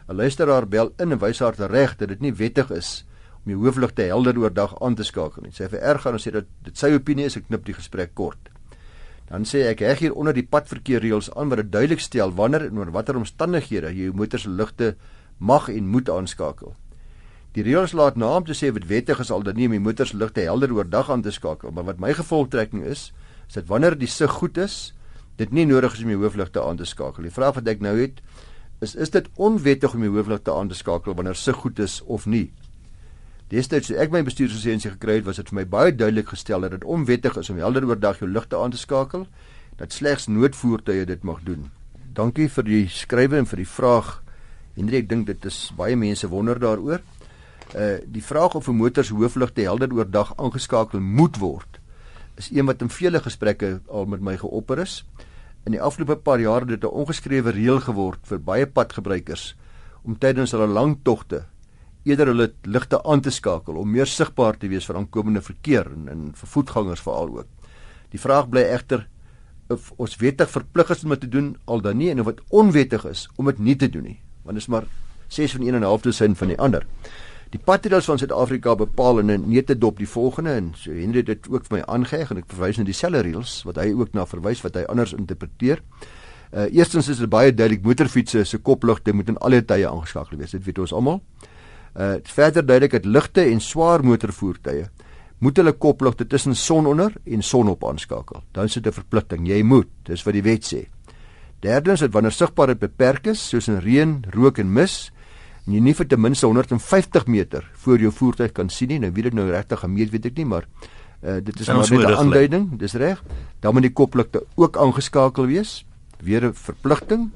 'n 0.10 0.16
Luisteraar 0.16 0.68
bel 0.68 0.92
in 0.98 1.12
en 1.12 1.20
wys 1.20 1.40
haar 1.40 1.56
reg 1.72 1.96
dat 1.98 2.10
dit 2.10 2.22
nie 2.22 2.34
wettig 2.34 2.72
is 2.72 3.06
om 3.46 3.54
die 3.54 3.56
hoofligte 3.56 4.02
helder 4.02 4.38
oordag 4.38 4.76
aan 4.82 4.96
te 4.96 5.04
skakel 5.04 5.44
nie. 5.44 5.52
Sy 5.52 5.70
vererger 5.70 6.14
en 6.14 6.20
sê 6.20 6.32
dat 6.32 6.46
dit 6.64 6.78
sy 6.78 6.92
opinie 6.94 7.26
is, 7.26 7.38
ek 7.38 7.48
knip 7.48 7.66
die 7.66 7.78
gesprek 7.78 8.16
kort. 8.16 8.50
Dan 9.30 9.46
sê 9.46 9.68
ek 9.70 9.80
heg 9.86 10.00
hier 10.00 10.14
onder 10.18 10.34
die 10.34 10.44
padverkeerreëls 10.44 11.30
aan 11.38 11.50
wat 11.50 11.62
dit 11.62 11.72
duidelik 11.72 12.02
stel 12.02 12.34
wanneer 12.34 12.66
en 12.66 12.78
onder 12.82 12.92
watter 12.92 13.16
omstandighede 13.16 13.94
jy 13.94 14.10
jou 14.10 14.14
motor 14.14 14.40
se 14.40 14.50
ligte 14.50 14.96
mag 15.38 15.70
en 15.70 15.88
moet 15.88 16.10
aanskakel. 16.10 16.74
Die 17.58 17.66
reëls 17.66 17.96
laat 17.98 18.18
na 18.20 18.30
om 18.38 18.46
te 18.46 18.54
sê 18.54 18.70
wat 18.76 18.86
wettig 18.86 19.20
is 19.24 19.32
al 19.34 19.42
dan 19.46 19.58
nie 19.58 19.66
om 19.66 19.74
die 19.74 19.82
motors 19.82 20.14
ligte 20.14 20.44
helder 20.46 20.74
oordag 20.76 21.10
aan 21.10 21.24
te 21.26 21.34
skakel, 21.34 21.74
maar 21.74 21.88
wat 21.88 22.02
my 22.02 22.14
gevolgtrekking 22.14 22.84
is, 22.86 23.10
is 23.50 23.58
dat 23.58 23.66
wanneer 23.72 23.98
die 23.98 24.10
sig 24.10 24.32
goed 24.38 24.58
is, 24.62 24.94
dit 25.42 25.52
nie 25.56 25.66
nodig 25.66 25.96
is 25.98 26.04
om 26.06 26.14
die 26.14 26.20
hoofligte 26.20 26.62
aan 26.62 26.78
te 26.78 26.86
skakel. 26.86 27.26
Die 27.26 27.34
vraag 27.34 27.58
wat 27.58 27.72
ek 27.72 27.82
nou 27.82 27.96
het, 27.98 28.22
is 28.86 28.94
is 28.96 29.10
dit 29.10 29.26
onwettig 29.36 29.96
om 29.98 30.06
die 30.06 30.14
hoofligte 30.14 30.54
aan 30.54 30.70
te 30.70 30.78
skakel 30.78 31.18
wanneer 31.18 31.36
sig 31.36 31.58
goed 31.58 31.80
is 31.80 32.00
of 32.06 32.30
nie? 32.30 32.52
Destyds 33.50 33.90
toe 33.90 33.98
ek 33.98 34.12
my 34.14 34.22
bestuurslisensie 34.22 34.94
gekry 34.94 35.18
het, 35.18 35.26
was 35.26 35.42
dit 35.42 35.50
vir 35.50 35.64
my 35.64 35.66
baie 35.66 35.92
duidelik 35.96 36.30
gestel 36.36 36.62
dat 36.62 36.78
dit 36.78 36.86
onwettig 36.86 37.38
is 37.42 37.50
om 37.50 37.58
helder 37.58 37.88
oordag 37.90 38.22
jou 38.22 38.30
ligte 38.30 38.60
aan 38.62 38.76
te 38.76 38.78
skakel, 38.78 39.26
dat 39.82 39.96
slegs 39.96 40.28
noodvoertuie 40.30 41.08
dit 41.10 41.24
mag 41.26 41.42
doen. 41.48 41.72
Dankie 42.14 42.50
vir 42.52 42.68
die 42.68 42.84
skrywe 42.94 43.40
en 43.42 43.50
vir 43.50 43.64
die 43.64 43.70
vraag. 43.70 44.20
Hendrik, 44.78 45.08
ek 45.08 45.10
dink 45.10 45.26
dit 45.32 45.50
is 45.50 45.72
baie 45.78 45.98
mense 45.98 46.30
wonder 46.30 46.60
daaroor. 46.62 47.02
Uh 47.76 48.00
die 48.06 48.24
vraag 48.24 48.56
of 48.56 48.68
'n 48.68 48.76
motor 48.76 49.04
se 49.04 49.14
hoofligte 49.14 49.62
helder 49.62 49.94
oordag 49.94 50.34
aangeskakel 50.38 51.00
moet 51.00 51.38
word 51.38 51.80
is 52.40 52.50
een 52.52 52.66
wat 52.66 52.82
in 52.82 52.90
vele 52.90 53.20
gesprekke 53.20 53.82
al 53.88 54.06
met 54.06 54.22
my 54.22 54.38
geopper 54.38 54.80
is. 54.80 55.04
In 55.68 55.76
die 55.76 55.82
afgelope 55.82 56.16
paar 56.16 56.40
jare 56.40 56.66
het 56.66 56.82
dit 56.82 56.84
'n 56.84 56.96
ongeskrewe 57.02 57.52
reël 57.52 57.80
geword 57.80 58.20
vir 58.24 58.40
baie 58.40 58.68
padgebruikers 58.68 59.56
om 60.04 60.18
tydens 60.18 60.52
hulle 60.52 60.68
lang 60.68 60.98
togte 61.04 61.46
eerder 62.04 62.28
hulle 62.28 62.54
ligte 62.64 63.04
aan 63.04 63.22
te 63.22 63.30
skakel 63.30 63.76
om 63.76 63.92
meer 63.92 64.06
sigbaar 64.06 64.58
te 64.58 64.68
wees 64.68 64.86
vir 64.86 64.96
aankomende 64.96 65.42
verkeer 65.42 65.92
en, 65.92 66.08
en 66.08 66.32
vir 66.34 66.48
voetgangers 66.48 67.02
veral 67.02 67.38
ook. 67.38 67.48
Die 68.10 68.20
vraag 68.20 68.50
bly 68.50 68.62
egter 68.62 69.08
of 69.68 69.92
ons 69.98 70.16
wettig 70.16 70.50
verplig 70.50 70.90
is 70.90 71.04
om 71.04 71.10
dit 71.10 71.20
te 71.20 71.30
doen 71.30 71.58
al 71.66 71.82
dan 71.82 71.98
nie 71.98 72.10
en 72.10 72.20
of 72.20 72.26
dit 72.26 72.42
onwettig 72.50 73.06
is 73.06 73.30
om 73.36 73.46
dit 73.46 73.60
nie 73.60 73.76
te 73.76 73.90
doen 73.90 74.04
nie 74.04 74.20
want 74.44 74.56
dit 74.56 74.64
is 74.64 74.68
maar 74.68 74.86
6 75.28 75.52
van 75.52 75.62
1 75.62 75.76
en 75.76 75.82
'n 75.82 75.84
half 75.84 76.02
dosyn 76.02 76.36
van 76.36 76.48
die 76.48 76.58
ander. 76.58 76.86
Die 77.50 77.60
patreels 77.66 78.06
van 78.06 78.20
Suid-Afrika 78.22 78.76
bepaal 78.78 79.20
in 79.20 79.32
'n 79.32 79.50
netedop 79.50 79.98
die 79.98 80.08
volgende 80.08 80.52
en 80.52 80.74
so 80.76 80.92
Henry 80.92 81.18
het 81.18 81.26
dit 81.26 81.50
ook 81.50 81.66
vir 81.66 81.78
my 81.78 81.84
aangeheg 81.86 82.32
en 82.32 82.38
ek 82.38 82.46
verwys 82.48 82.78
na 82.78 82.84
dieselfde 82.84 83.22
reëls 83.22 83.64
wat 83.66 83.76
hy 83.76 83.92
ook 83.94 84.14
na 84.14 84.26
verwys 84.26 84.62
wat 84.62 84.76
hy 84.76 84.84
anders 84.84 85.14
interpreteer. 85.14 85.82
Uh 86.54 86.68
eerstens 86.70 87.10
is 87.10 87.18
dit 87.18 87.30
baie 87.30 87.54
duidelik 87.54 87.84
motorfietsse 87.84 88.44
se 88.46 88.58
kopligte 88.58 89.14
moet 89.14 89.30
in 89.30 89.38
alle 89.38 89.66
tye 89.66 89.90
aangeskakel 89.90 90.38
wees. 90.38 90.52
Dit 90.52 90.66
weet 90.66 90.80
ons 90.80 90.94
almal. 90.94 91.22
Uh 91.96 92.18
verder 92.24 92.66
duidelik 92.66 92.92
dat 92.92 93.06
ligte 93.06 93.42
en 93.42 93.60
swaar 93.60 94.04
motorvoertuie 94.04 94.86
moet 95.40 95.58
hulle 95.58 95.72
kopligte 95.72 96.28
tussen 96.28 96.56
son 96.56 96.86
onder 96.86 97.14
en 97.26 97.42
son 97.42 97.68
op 97.68 97.86
aanskakel. 97.86 98.44
Dan 98.52 98.66
is 98.66 98.74
dit 98.74 98.86
'n 98.86 98.92
verpligting. 98.92 99.48
Jy 99.48 99.64
moet. 99.64 99.88
Dis 100.04 100.24
wat 100.24 100.34
die 100.34 100.44
wet 100.44 100.74
sê. 100.74 100.88
Derdens 101.60 102.00
dat 102.00 102.12
wanneer 102.12 102.32
sigbaarheid 102.32 102.80
beperk 102.80 103.28
is, 103.28 103.50
soos 103.50 103.68
in 103.68 103.80
reën, 103.80 104.26
rook 104.30 104.58
en 104.58 104.74
mis, 104.74 105.12
en 105.70 105.76
jy 105.76 105.82
nie 105.86 105.94
vir 105.94 106.08
ten 106.10 106.22
minste 106.22 106.48
150 106.50 107.28
meter 107.30 107.66
voor 107.84 108.02
jou 108.02 108.10
voertuig 108.12 108.56
kan 108.58 108.72
sien 108.74 108.90
nie, 108.90 108.98
nou 109.04 109.12
weet 109.14 109.30
ek 109.30 109.36
nou 109.38 109.46
regtig 109.52 109.84
gemeet 109.86 110.10
weet 110.10 110.26
ek 110.26 110.40
nie, 110.42 110.46
maar 110.50 110.66
uh, 110.66 111.38
dit 111.46 111.60
is 111.60 111.68
maar 111.68 111.86
net 111.86 112.08
'n 112.10 112.18
aanduiding, 112.18 112.80
dis 112.80 112.94
reg. 112.98 113.22
Dan 113.62 113.74
moet 113.74 113.86
die 113.86 113.94
kopligte 113.94 114.46
ook 114.56 114.78
aangeskakel 114.78 115.46
wees. 115.46 115.86
Weer 116.18 116.46
'n 116.46 116.54
verpligting. 116.54 117.30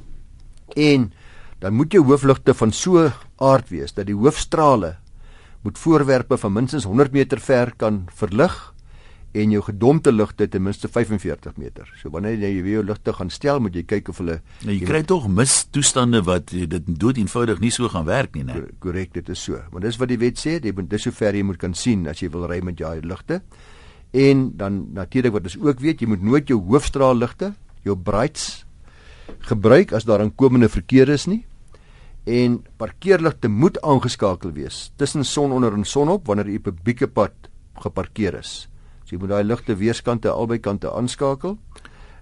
En 0.74 1.14
dan 1.60 1.74
moet 1.74 1.92
jou 1.92 2.04
hoofligte 2.04 2.54
van 2.54 2.72
so 2.72 3.12
aard 3.38 3.70
wees 3.70 3.94
dat 3.94 4.06
die 4.06 4.16
hoofstrale 4.16 4.96
moet 5.62 5.78
voorwerpe 5.78 6.38
van 6.38 6.54
minstens 6.54 6.84
100 6.84 7.12
meter 7.12 7.40
ver 7.40 7.74
kan 7.78 8.06
verlig 8.16 8.73
en 9.34 9.54
jou 9.54 9.62
gedompte 9.66 10.12
ligte 10.14 10.48
ten 10.48 10.62
minste 10.62 10.88
45 10.88 11.58
meter. 11.58 11.90
So 12.02 12.12
wanneer 12.14 12.38
jy 12.38 12.52
weer 12.62 12.78
jou 12.78 12.84
ligte 12.86 13.14
gaan 13.18 13.32
stel, 13.34 13.60
moet 13.64 13.76
jy 13.76 13.84
kyk 13.90 14.12
of 14.14 14.20
hulle 14.22 14.40
nou, 14.62 14.74
jy 14.74 14.86
kry 14.86 15.02
tog 15.10 15.26
mis 15.28 15.56
toestande 15.74 16.22
wat 16.28 16.54
dit 16.54 16.90
dood 17.02 17.18
eenvoudig 17.18 17.62
nie 17.64 17.72
so 17.74 17.90
gaan 17.90 18.06
werk 18.06 18.38
nie, 18.38 18.46
né? 18.46 18.60
Korrek, 18.84 19.14
dit 19.18 19.30
is 19.34 19.42
so. 19.42 19.58
Want 19.74 19.88
dis 19.88 19.98
wat 20.02 20.12
die 20.14 20.20
wet 20.22 20.42
sê, 20.42 20.60
jy 20.62 20.74
moet 20.78 20.90
dis 20.92 21.08
sover 21.10 21.34
jy 21.34 21.46
moet 21.48 21.62
kan 21.62 21.74
sien 21.74 22.06
as 22.08 22.22
jy 22.22 22.30
wil 22.34 22.46
ry 22.50 22.60
met 22.62 22.78
jou 22.78 22.94
ligte. 23.02 23.42
En 24.14 24.52
dan 24.58 24.84
natuurlik 24.94 25.34
wat 25.34 25.50
ons 25.50 25.58
ook 25.58 25.82
weet, 25.82 26.04
jy 26.04 26.12
moet 26.14 26.22
nooit 26.22 26.54
jou 26.54 26.60
hoofstraalligte, 26.70 27.56
jou 27.84 27.98
brights 27.98 28.68
gebruik 29.50 29.96
as 29.98 30.06
daar 30.06 30.22
aankomende 30.22 30.70
verkeer 30.70 31.10
is 31.10 31.26
nie 31.28 31.42
en 32.24 32.62
parkeerligte 32.80 33.50
moet 33.52 33.82
aangeskakel 33.84 34.54
wees 34.56 34.92
tussen 34.96 35.26
son 35.28 35.52
onder 35.52 35.74
en 35.76 35.84
son 35.84 36.12
op 36.14 36.28
wanneer 36.28 36.48
jy 36.48 36.62
op 36.62 36.68
'n 36.68 36.76
publieke 36.76 37.08
pad 37.08 37.34
geparkeer 37.76 38.40
is. 38.40 38.70
So 39.14 39.20
jy 39.20 39.28
moet 39.28 39.30
daai 39.30 39.46
ligte 39.46 39.76
weerskante 39.78 40.32
albei 40.34 40.58
kante 40.58 40.90
aanskakel. 40.90 41.60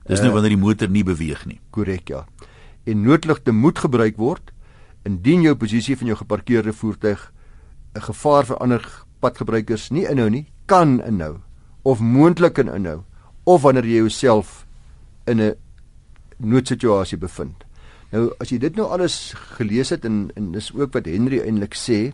Dis 0.10 0.20
nou 0.20 0.28
uh, 0.28 0.34
wanneer 0.36 0.52
die 0.52 0.60
motor 0.60 0.90
nie 0.92 1.06
beweeg 1.08 1.46
nie. 1.48 1.62
Korrek 1.72 2.10
ja. 2.12 2.26
En 2.84 3.06
noodligte 3.06 3.54
moet 3.56 3.80
gebruik 3.80 4.18
word 4.20 4.52
indien 5.08 5.46
jou 5.46 5.54
posisie 5.56 5.96
van 5.96 6.12
jou 6.12 6.18
geparkeerde 6.20 6.74
voertuig 6.76 7.32
'n 7.96 8.02
gevaar 8.02 8.46
vir 8.46 8.58
ander 8.58 8.84
padgebruikers 9.22 9.90
nie 9.92 10.04
inhou 10.04 10.30
nie, 10.30 10.52
kan 10.66 11.00
inhou 11.00 11.40
of 11.84 12.00
moontlik 12.00 12.54
kan 12.54 12.68
inhou 12.68 13.04
of 13.46 13.62
wanneer 13.62 13.86
jy 13.86 14.04
jouself 14.04 14.68
in 15.28 15.40
'n 15.40 15.56
noodsituasie 16.38 17.18
bevind. 17.18 17.64
Nou 18.12 18.34
as 18.40 18.50
jy 18.50 18.58
dit 18.58 18.76
nou 18.76 18.88
alles 18.92 19.34
gelees 19.58 19.90
het 19.90 20.06
en 20.06 20.32
en 20.36 20.52
dis 20.52 20.74
ook 20.76 20.94
wat 20.94 21.06
Henry 21.06 21.40
eintlik 21.40 21.74
sê, 21.74 22.12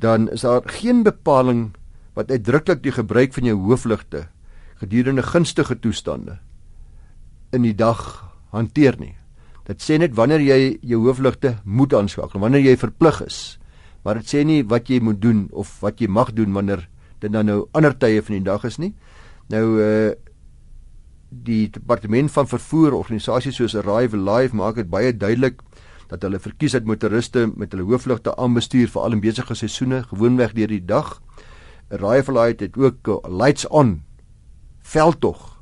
dan 0.00 0.28
is 0.28 0.40
daar 0.40 0.62
geen 0.68 1.02
bepaling 1.02 1.72
wat 2.16 2.32
uitdruklik 2.32 2.82
die 2.82 2.94
gebruik 2.96 3.34
van 3.36 3.44
jou 3.50 3.56
hoofligte 3.68 4.26
gedurende 4.80 5.22
gunstige 5.24 5.76
toestande 5.80 6.38
in 7.52 7.64
die 7.64 7.76
dag 7.76 8.00
hanteer 8.52 8.96
nie. 9.00 9.14
Dit 9.66 9.82
sê 9.82 9.98
net 9.98 10.14
wanneer 10.16 10.42
jy 10.44 10.58
jou 10.86 11.00
hoofligte 11.06 11.56
moet 11.64 11.94
aanskakel, 11.96 12.40
wanneer 12.40 12.64
jy 12.64 12.76
verplig 12.80 13.20
is. 13.24 13.38
Maar 14.04 14.20
dit 14.20 14.30
sê 14.30 14.44
nie 14.46 14.60
wat 14.68 14.90
jy 14.90 15.00
moet 15.02 15.18
doen 15.22 15.46
of 15.52 15.72
wat 15.82 16.00
jy 16.00 16.08
mag 16.08 16.32
doen 16.36 16.52
wanneer 16.54 16.86
dit 17.20 17.32
dan 17.32 17.48
nou 17.48 17.64
ander 17.74 17.96
tye 17.96 18.22
van 18.22 18.36
die 18.38 18.46
dag 18.46 18.64
is 18.68 18.80
nie. 18.82 18.94
Nou 19.52 19.66
uh 19.82 20.14
die 21.46 21.66
departement 21.68 22.30
van 22.30 22.46
vervoer 22.46 22.94
organisasies 22.94 23.56
soos 23.58 23.74
Arrive 23.76 24.16
Live 24.16 24.56
maak 24.56 24.76
dit 24.78 24.86
baie 24.88 25.10
duidelik 25.12 25.58
dat 26.08 26.22
hulle 26.22 26.38
verkies 26.38 26.76
dat 26.76 26.86
motoriste 26.86 27.48
met 27.58 27.74
hulle 27.74 27.84
hoofligte 27.84 28.32
aanbestuur 28.38 28.88
vir 28.94 29.02
al 29.02 29.16
in 29.16 29.22
besige 29.24 29.56
seisoene 29.58 30.04
gewoonweg 30.06 30.54
deur 30.56 30.70
die 30.70 30.84
dag. 30.86 31.16
Arrive 31.88 32.32
Live 32.32 32.64
het 32.64 32.76
ook 32.76 33.28
lights 33.28 33.66
on 33.68 34.02
veldtog 34.82 35.54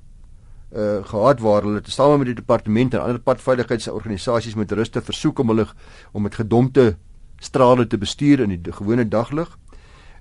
uh 0.75 1.05
gehad 1.07 1.41
waar 1.41 1.63
hulle 1.63 1.81
tesame 1.81 2.17
met 2.19 2.27
die 2.27 2.35
departement 2.35 2.95
en 2.95 3.01
ander 3.01 3.21
padveiligheidsorganisasies 3.21 4.55
met 4.59 4.73
ruste 4.73 5.03
versoek 5.03 5.39
om 5.39 5.53
hulle 5.53 5.67
om 6.13 6.23
met 6.23 6.35
gedompte 6.35 6.97
strale 7.39 7.87
te 7.87 7.99
bestuur 7.99 8.41
in 8.41 8.57
die 8.57 8.73
gewone 8.73 9.09
daglig. 9.09 9.59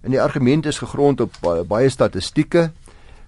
En 0.01 0.11
die 0.11 0.21
argument 0.21 0.65
is 0.65 0.77
gegrond 0.77 1.21
op 1.21 1.39
baie 1.67 1.89
statistieke 1.89 2.71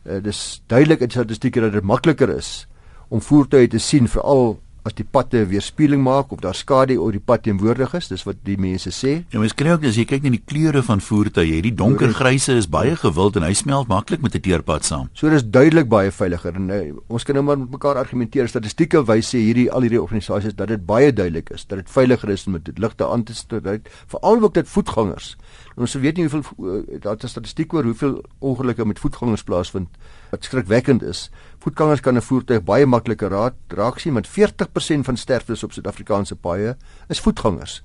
uh, 0.06 0.22
dis 0.24 0.62
duidelik 0.68 1.00
in 1.00 1.10
statistieke 1.10 1.62
dat 1.62 1.72
dit 1.72 1.84
makliker 1.84 2.30
is 2.30 2.68
om 3.08 3.22
voertuie 3.22 3.68
te 3.68 3.80
sien 3.80 4.08
veral 4.08 4.60
as 4.86 4.94
die 4.94 5.06
padte 5.06 5.42
weerspieëling 5.50 6.02
maak 6.06 6.34
of 6.36 6.42
daar 6.44 6.56
skade 6.58 6.98
oor 7.02 7.16
die 7.16 7.24
pad 7.24 7.42
teenwoordig 7.48 7.96
is 7.98 8.10
dis 8.12 8.24
wat 8.28 8.38
die 8.46 8.58
mense 8.62 8.92
sê. 8.94 9.16
Ja 9.34 9.42
mens 9.42 9.56
kry 9.58 9.72
ook 9.74 9.88
as 9.90 9.98
jy 9.98 10.06
kyk 10.10 10.26
na 10.26 10.34
die 10.36 10.44
kleure 10.46 10.84
van 10.86 11.02
voertuie 11.02 11.56
hierdie 11.56 11.74
donker 11.74 12.14
gryse 12.14 12.54
is 12.54 12.68
baie 12.70 12.94
gewild 13.02 13.40
en 13.40 13.48
hy 13.48 13.54
smelt 13.58 13.90
maklik 13.90 14.22
met 14.22 14.36
'n 14.36 14.44
teerpad 14.46 14.86
saam. 14.86 15.10
So 15.14 15.30
dis 15.30 15.44
duidelik 15.44 15.90
baie 15.90 16.12
veiliger 16.12 16.56
en 16.56 16.70
uh, 16.70 16.94
ons 17.10 17.24
kan 17.24 17.36
nou 17.36 17.44
maar 17.44 17.58
met 17.58 17.72
mekaar 17.72 17.98
argumenteer. 17.98 18.48
Statistieke 18.48 19.02
wys 19.06 19.34
sê 19.34 19.42
hierdie 19.42 19.72
al 19.72 19.82
hierdie 19.82 20.02
organisasies 20.02 20.54
dat 20.56 20.68
dit 20.68 20.86
baie 20.86 21.12
duidelik 21.14 21.50
is 21.50 21.66
dat 21.66 21.82
dit 21.82 21.90
veiliger 21.90 22.30
is 22.30 22.46
om 22.48 22.60
dit 22.62 22.78
ligte 22.78 23.08
aan 23.08 23.24
te 23.24 23.34
steek 23.34 23.90
veral 24.08 24.44
ook 24.44 24.54
dit 24.54 24.68
voetgangers. 24.70 25.36
Ons 25.76 25.94
weet 25.94 26.18
nie 26.18 26.28
hoeveel 26.30 26.46
eh, 26.46 27.02
daar 27.02 27.18
is 27.20 27.32
statistiek 27.32 27.74
oor 27.74 27.84
hoeveel 27.84 28.22
ongelukke 28.40 28.86
met 28.86 29.00
voetgangers 29.00 29.44
plaasvind 29.44 29.90
wat 30.36 30.48
skrikwekkend 30.48 31.04
is. 31.04 31.30
Voetgangers 31.64 32.02
kan 32.02 32.18
'n 32.18 32.22
voertuig 32.22 32.64
baie 32.64 32.86
makliker 32.86 33.30
raak 33.30 33.56
raak 33.68 34.00
sien 34.00 34.14
met 34.14 34.28
40% 34.28 35.06
van 35.06 35.18
sterftes 35.18 35.64
op 35.64 35.72
Suid-Afrikaanse 35.72 36.36
paaie 36.36 36.76
is 37.10 37.20
voetgangers. 37.20 37.84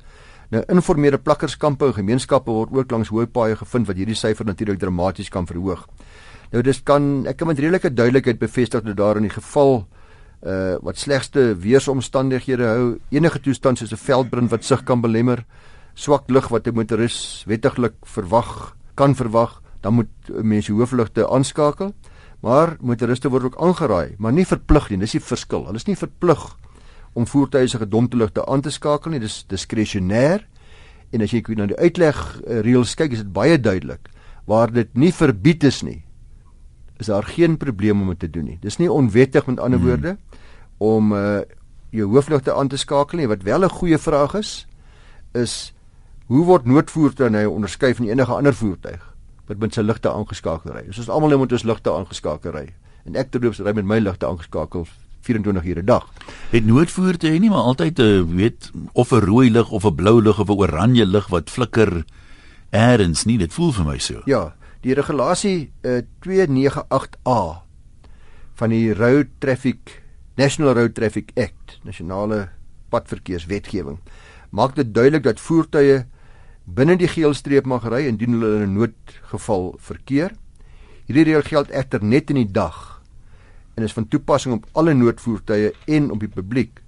Nou 0.50 0.64
informele 0.68 1.18
plakkerskampe 1.18 1.86
en 1.86 1.94
gemeenskappe 1.94 2.50
word 2.50 2.72
ook 2.72 2.90
langs 2.90 3.08
hoë 3.08 3.26
paaie 3.26 3.56
gevind 3.56 3.86
wat 3.86 3.96
hierdie 3.96 4.14
syfer 4.14 4.44
natuurlik 4.44 4.78
dramaties 4.78 5.28
kan 5.28 5.46
verhoog. 5.46 5.86
Nou 6.52 6.62
dis 6.62 6.82
kan 6.82 7.26
ek 7.26 7.36
kan 7.36 7.46
met 7.46 7.58
redelike 7.58 7.94
duidelikheid 7.94 8.38
bevestig 8.38 8.82
dat 8.82 8.96
daar 8.96 9.16
in 9.16 9.22
die 9.22 9.36
geval 9.40 9.86
uh 10.42 10.76
wat 10.82 10.98
slegste 10.98 11.54
weeromstandighede 11.56 12.64
hou 12.64 12.98
enige 13.10 13.40
toestand 13.40 13.78
soos 13.78 13.92
'n 13.92 13.96
veldbrand 13.96 14.50
wat 14.50 14.64
sig 14.64 14.84
kan 14.84 15.00
belemmer 15.00 15.44
swak 15.94 16.30
lig 16.30 16.48
wat 16.48 16.66
'n 16.66 16.74
motoris 16.74 17.44
wettiglik 17.46 17.94
verwag 18.02 18.74
kan 18.94 19.14
verwag, 19.14 19.62
dan 19.80 19.94
moet 19.94 20.12
mense 20.44 20.72
hoofligte 20.72 21.28
aanskakel. 21.28 21.94
Maar 22.40 22.76
motoriste 22.80 23.28
word 23.28 23.50
ook 23.50 23.58
aangeraai, 23.60 24.16
maar 24.18 24.32
nie 24.32 24.46
verplig 24.48 24.88
nie. 24.90 25.00
Dis 25.02 25.16
die 25.16 25.22
verskil. 25.22 25.66
Hulle 25.68 25.80
is 25.80 25.88
nie 25.88 25.98
verplig 25.98 26.44
om 27.12 27.26
voertuie 27.26 27.68
se 27.68 27.80
gedomte 27.80 28.16
ligte 28.16 28.46
aan 28.46 28.62
te 28.64 28.72
skakel 28.72 29.12
nie. 29.12 29.20
Dis 29.20 29.42
diskresionêr. 29.50 30.46
En 31.10 31.24
as 31.24 31.34
jy 31.34 31.42
na 31.58 31.66
die 31.66 31.78
uitleg 31.78 32.16
uh, 32.16 32.60
reëls 32.64 32.94
kyk, 32.96 33.12
is 33.12 33.24
dit 33.24 33.32
baie 33.34 33.58
duidelik 33.58 34.08
waar 34.50 34.70
dit 34.72 34.88
nie 34.98 35.12
verbied 35.14 35.64
is 35.68 35.82
nie. 35.86 36.00
Is 36.98 37.10
daar 37.10 37.26
geen 37.26 37.58
probleem 37.58 38.00
om 38.02 38.08
dit 38.14 38.24
te 38.24 38.30
doen 38.30 38.48
nie. 38.50 38.58
Dis 38.62 38.80
nie 38.80 38.88
onwettig 38.90 39.46
met 39.46 39.60
ander 39.60 39.78
hmm. 39.78 39.88
woorde 39.88 40.16
om 40.78 41.12
uh, 41.12 41.42
jou 41.94 42.08
hoofligte 42.10 42.54
aan 42.54 42.70
te 42.72 42.80
skakel 42.80 43.20
nie. 43.20 43.28
Wat 43.28 43.42
wel 43.42 43.64
'n 43.64 43.76
goeie 43.78 43.98
vraag 43.98 44.34
is, 44.34 44.66
is 45.34 45.74
Hoe 46.30 46.44
word 46.46 46.66
noodvoertuie 46.70 47.30
nou 47.34 47.48
onderskei 47.50 47.90
van 47.98 48.06
enige 48.06 48.30
ander 48.30 48.54
voertuig 48.54 49.02
wat 49.50 49.58
met 49.58 49.74
sy 49.74 49.82
ligte 49.82 50.10
aangeskakel 50.12 50.76
ry? 50.76 50.84
Ons 50.86 51.00
is 51.02 51.08
almal 51.10 51.32
net 51.32 51.42
met 51.42 51.52
ons 51.56 51.66
ligte 51.66 51.90
aangeskakel 51.90 52.54
ry. 52.54 52.68
En 53.08 53.16
ek 53.18 53.32
terloops 53.34 53.58
ry 53.66 53.74
met 53.74 53.88
my 53.88 53.98
ligte 53.98 54.28
aangeskakel 54.28 54.86
24 55.26 55.66
ure 55.66 55.82
'n 55.82 55.86
dag. 55.86 56.06
Het 56.50 56.64
noodvoertuie 56.64 57.40
nie 57.40 57.50
maar 57.50 57.66
altyd 57.66 57.98
'n 57.98 58.02
uh, 58.02 58.22
weet 58.36 58.70
of 58.92 59.10
'n 59.10 59.26
rooi 59.26 59.50
lig 59.50 59.70
of 59.70 59.84
'n 59.84 59.94
blou 59.94 60.22
lig 60.22 60.38
of 60.38 60.48
'n 60.48 60.60
oranje 60.60 61.06
lig 61.06 61.26
wat 61.28 61.50
flikker 61.50 62.04
eers 62.70 63.24
nie, 63.24 63.38
dit 63.38 63.52
voel 63.52 63.72
vir 63.72 63.84
my 63.84 63.98
so. 63.98 64.22
Ja, 64.26 64.54
die 64.80 64.94
regulasie 64.94 65.72
uh, 65.82 66.02
298A 66.22 67.66
van 68.54 68.70
die 68.70 68.94
Road 68.94 69.26
Traffic 69.38 70.02
National 70.36 70.74
Road 70.74 70.94
Traffic 70.94 71.32
Act, 71.34 71.80
nasionale 71.82 72.48
padverkeerswetgewing, 72.88 73.98
maak 74.50 74.74
dit 74.74 74.94
duidelik 74.94 75.22
dat 75.22 75.40
voertuie 75.40 76.04
binne 76.64 76.96
die 76.96 77.08
geel 77.08 77.34
streep 77.34 77.66
mag 77.66 77.84
ry 77.88 78.06
indien 78.08 78.36
hulle 78.36 78.62
in 78.62 78.70
'n 78.70 78.74
noodgeval 78.74 79.74
verkeer. 79.78 80.32
Hierdie 81.06 81.24
reël 81.24 81.42
geld 81.42 81.70
egter 81.70 82.04
net 82.04 82.30
in 82.30 82.36
die 82.36 82.52
dag 82.52 83.02
en 83.76 83.82
is 83.82 83.92
van 83.92 84.08
toepassing 84.08 84.54
op 84.54 84.66
alle 84.72 84.94
noodvoertuie 84.94 85.72
en 85.86 86.10
op 86.10 86.20
die 86.20 86.28
publiek. 86.28 86.80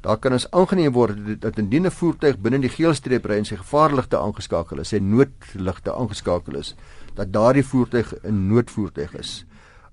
Daar 0.00 0.16
kan 0.16 0.32
ons 0.32 0.50
aangeneem 0.50 0.92
word 0.92 1.40
dat 1.40 1.58
indien 1.58 1.86
'n 1.86 1.90
voertuig 1.90 2.38
binne 2.38 2.58
die 2.58 2.70
geel 2.70 2.94
streep 2.94 3.26
ry 3.26 3.36
en 3.36 3.44
sy 3.44 3.56
gevaarligte 3.56 4.18
aangeskakel 4.18 4.80
is, 4.80 4.88
sy 4.88 4.98
noodligte 4.98 5.92
aangeskakel 5.92 6.56
is, 6.56 6.74
dat 7.14 7.32
daardie 7.32 7.64
voertuig 7.64 8.14
'n 8.24 8.48
noodvoertuig 8.48 9.14
is 9.14 9.44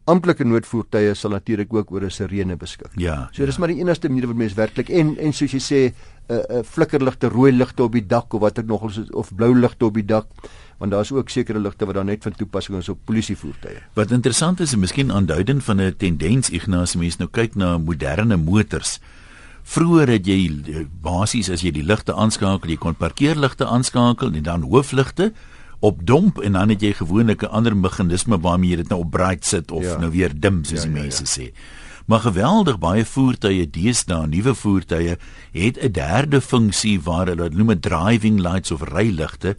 amptelike 0.06 0.46
noodvoertuie 0.46 1.14
sal 1.18 1.34
natuurlik 1.34 1.74
ook 1.74 1.92
oor 1.92 2.04
'n 2.06 2.12
sirene 2.12 2.56
beskik. 2.56 2.92
Ja. 2.96 3.30
So 3.32 3.46
dis 3.46 3.56
ja. 3.56 3.60
maar 3.60 3.74
die 3.74 3.80
enigste 3.82 4.10
manier 4.10 4.28
wat 4.28 4.36
mense 4.36 4.56
werklik 4.56 4.90
en 4.90 5.18
en 5.18 5.34
soos 5.34 5.52
jy 5.52 5.60
sê 5.60 5.82
'n 5.90 5.94
uh, 6.34 6.58
uh, 6.58 6.64
flikkerligte, 6.64 7.28
rooi 7.28 7.52
ligte 7.52 7.84
op 7.84 7.92
die 7.92 8.06
dak 8.06 8.34
of 8.34 8.42
wat 8.42 8.58
ek 8.58 8.66
nogal 8.66 8.92
of 9.14 9.36
blou 9.36 9.56
ligte 9.56 9.86
op 9.86 9.94
die 9.94 10.06
dak 10.06 10.28
want 10.78 10.92
daar's 10.92 11.12
ook 11.12 11.30
sekere 11.30 11.60
ligte 11.60 11.86
wat 11.86 11.96
dan 11.96 12.06
net 12.06 12.24
van 12.24 12.36
toepassing 12.36 12.78
is 12.78 12.90
op 12.90 13.00
polisievoertuie. 13.06 13.80
Wat 13.94 14.12
interessant 14.12 14.60
is 14.60 14.74
en 14.74 14.80
miskien 14.80 15.12
aanduidend 15.12 15.64
van 15.64 15.82
'n 15.82 15.96
tendens 15.98 16.50
Ignas 16.50 16.96
mense 16.96 17.18
nou 17.20 17.30
kyk 17.30 17.56
na 17.56 17.78
moderne 17.78 18.38
motors. 18.38 19.00
Vroeger 19.64 20.08
het 20.08 20.26
jy 20.26 20.62
eh, 20.68 20.86
basies 21.02 21.50
as 21.50 21.62
jy 21.62 21.72
die 21.72 21.84
ligte 21.84 22.14
aanskakel, 22.14 22.70
jy 22.70 22.78
kon 22.78 22.96
parkeerligte 22.96 23.66
aanskakel 23.66 24.34
en 24.34 24.44
dan 24.44 24.62
hoofligte 24.62 25.34
op 25.86 26.02
domp 26.08 26.40
en 26.42 26.58
dan 26.58 26.74
het 26.74 26.82
jy 26.82 26.94
gewoonlik 26.98 27.44
'n 27.44 27.54
ander 27.54 27.78
meganisme 27.78 28.40
waarmee 28.40 28.70
jy 28.70 28.76
dit 28.84 28.90
nou 28.90 29.02
op 29.02 29.12
bright 29.12 29.46
sit 29.46 29.72
of 29.72 29.84
ja. 29.84 29.98
nou 29.98 30.12
weer 30.12 30.34
dim 30.40 30.64
soos 30.64 30.84
ja, 30.84 30.90
die 30.90 31.02
mense 31.02 31.24
ja, 31.24 31.30
ja. 31.30 31.36
sê. 31.38 31.54
Maar 32.06 32.20
geweldig 32.20 32.78
baie 32.80 33.06
voertuie 33.06 33.70
deesdae, 33.70 34.28
nuwe 34.28 34.54
voertuie 34.56 35.18
het 35.52 35.78
'n 35.82 35.92
derde 35.92 36.42
funksie 36.42 37.02
waar 37.02 37.28
hulle 37.28 37.50
noem 37.50 37.68
dit 37.68 37.82
driving 37.82 38.40
lights 38.40 38.72
of 38.72 38.82
ryligte 38.82 39.58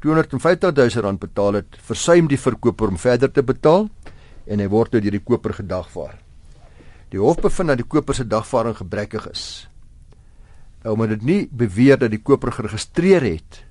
250000 0.00 1.04
rand 1.04 1.20
betaal 1.20 1.60
het, 1.60 1.76
versuim 1.84 2.28
die 2.28 2.38
verkoper 2.40 2.88
om 2.88 2.98
verder 2.98 3.30
te 3.32 3.42
betaal 3.44 3.88
en 4.46 4.62
hy 4.62 4.68
word 4.72 4.92
deur 4.96 5.12
die 5.12 5.20
koper 5.20 5.52
gedagvaar. 5.60 6.16
Die 7.12 7.20
hof 7.20 7.40
bevind 7.42 7.68
dat 7.68 7.82
die 7.82 7.88
koper 7.88 8.16
se 8.16 8.24
dagvaarding 8.24 8.78
gebrekkig 8.78 9.26
is. 9.30 9.44
Nou 10.84 10.96
moet 10.96 11.08
dit 11.08 11.22
nie 11.22 11.48
beweer 11.52 11.98
dat 11.98 12.10
die 12.10 12.22
koper 12.22 12.52
geregistreer 12.52 13.22
het 13.22 13.64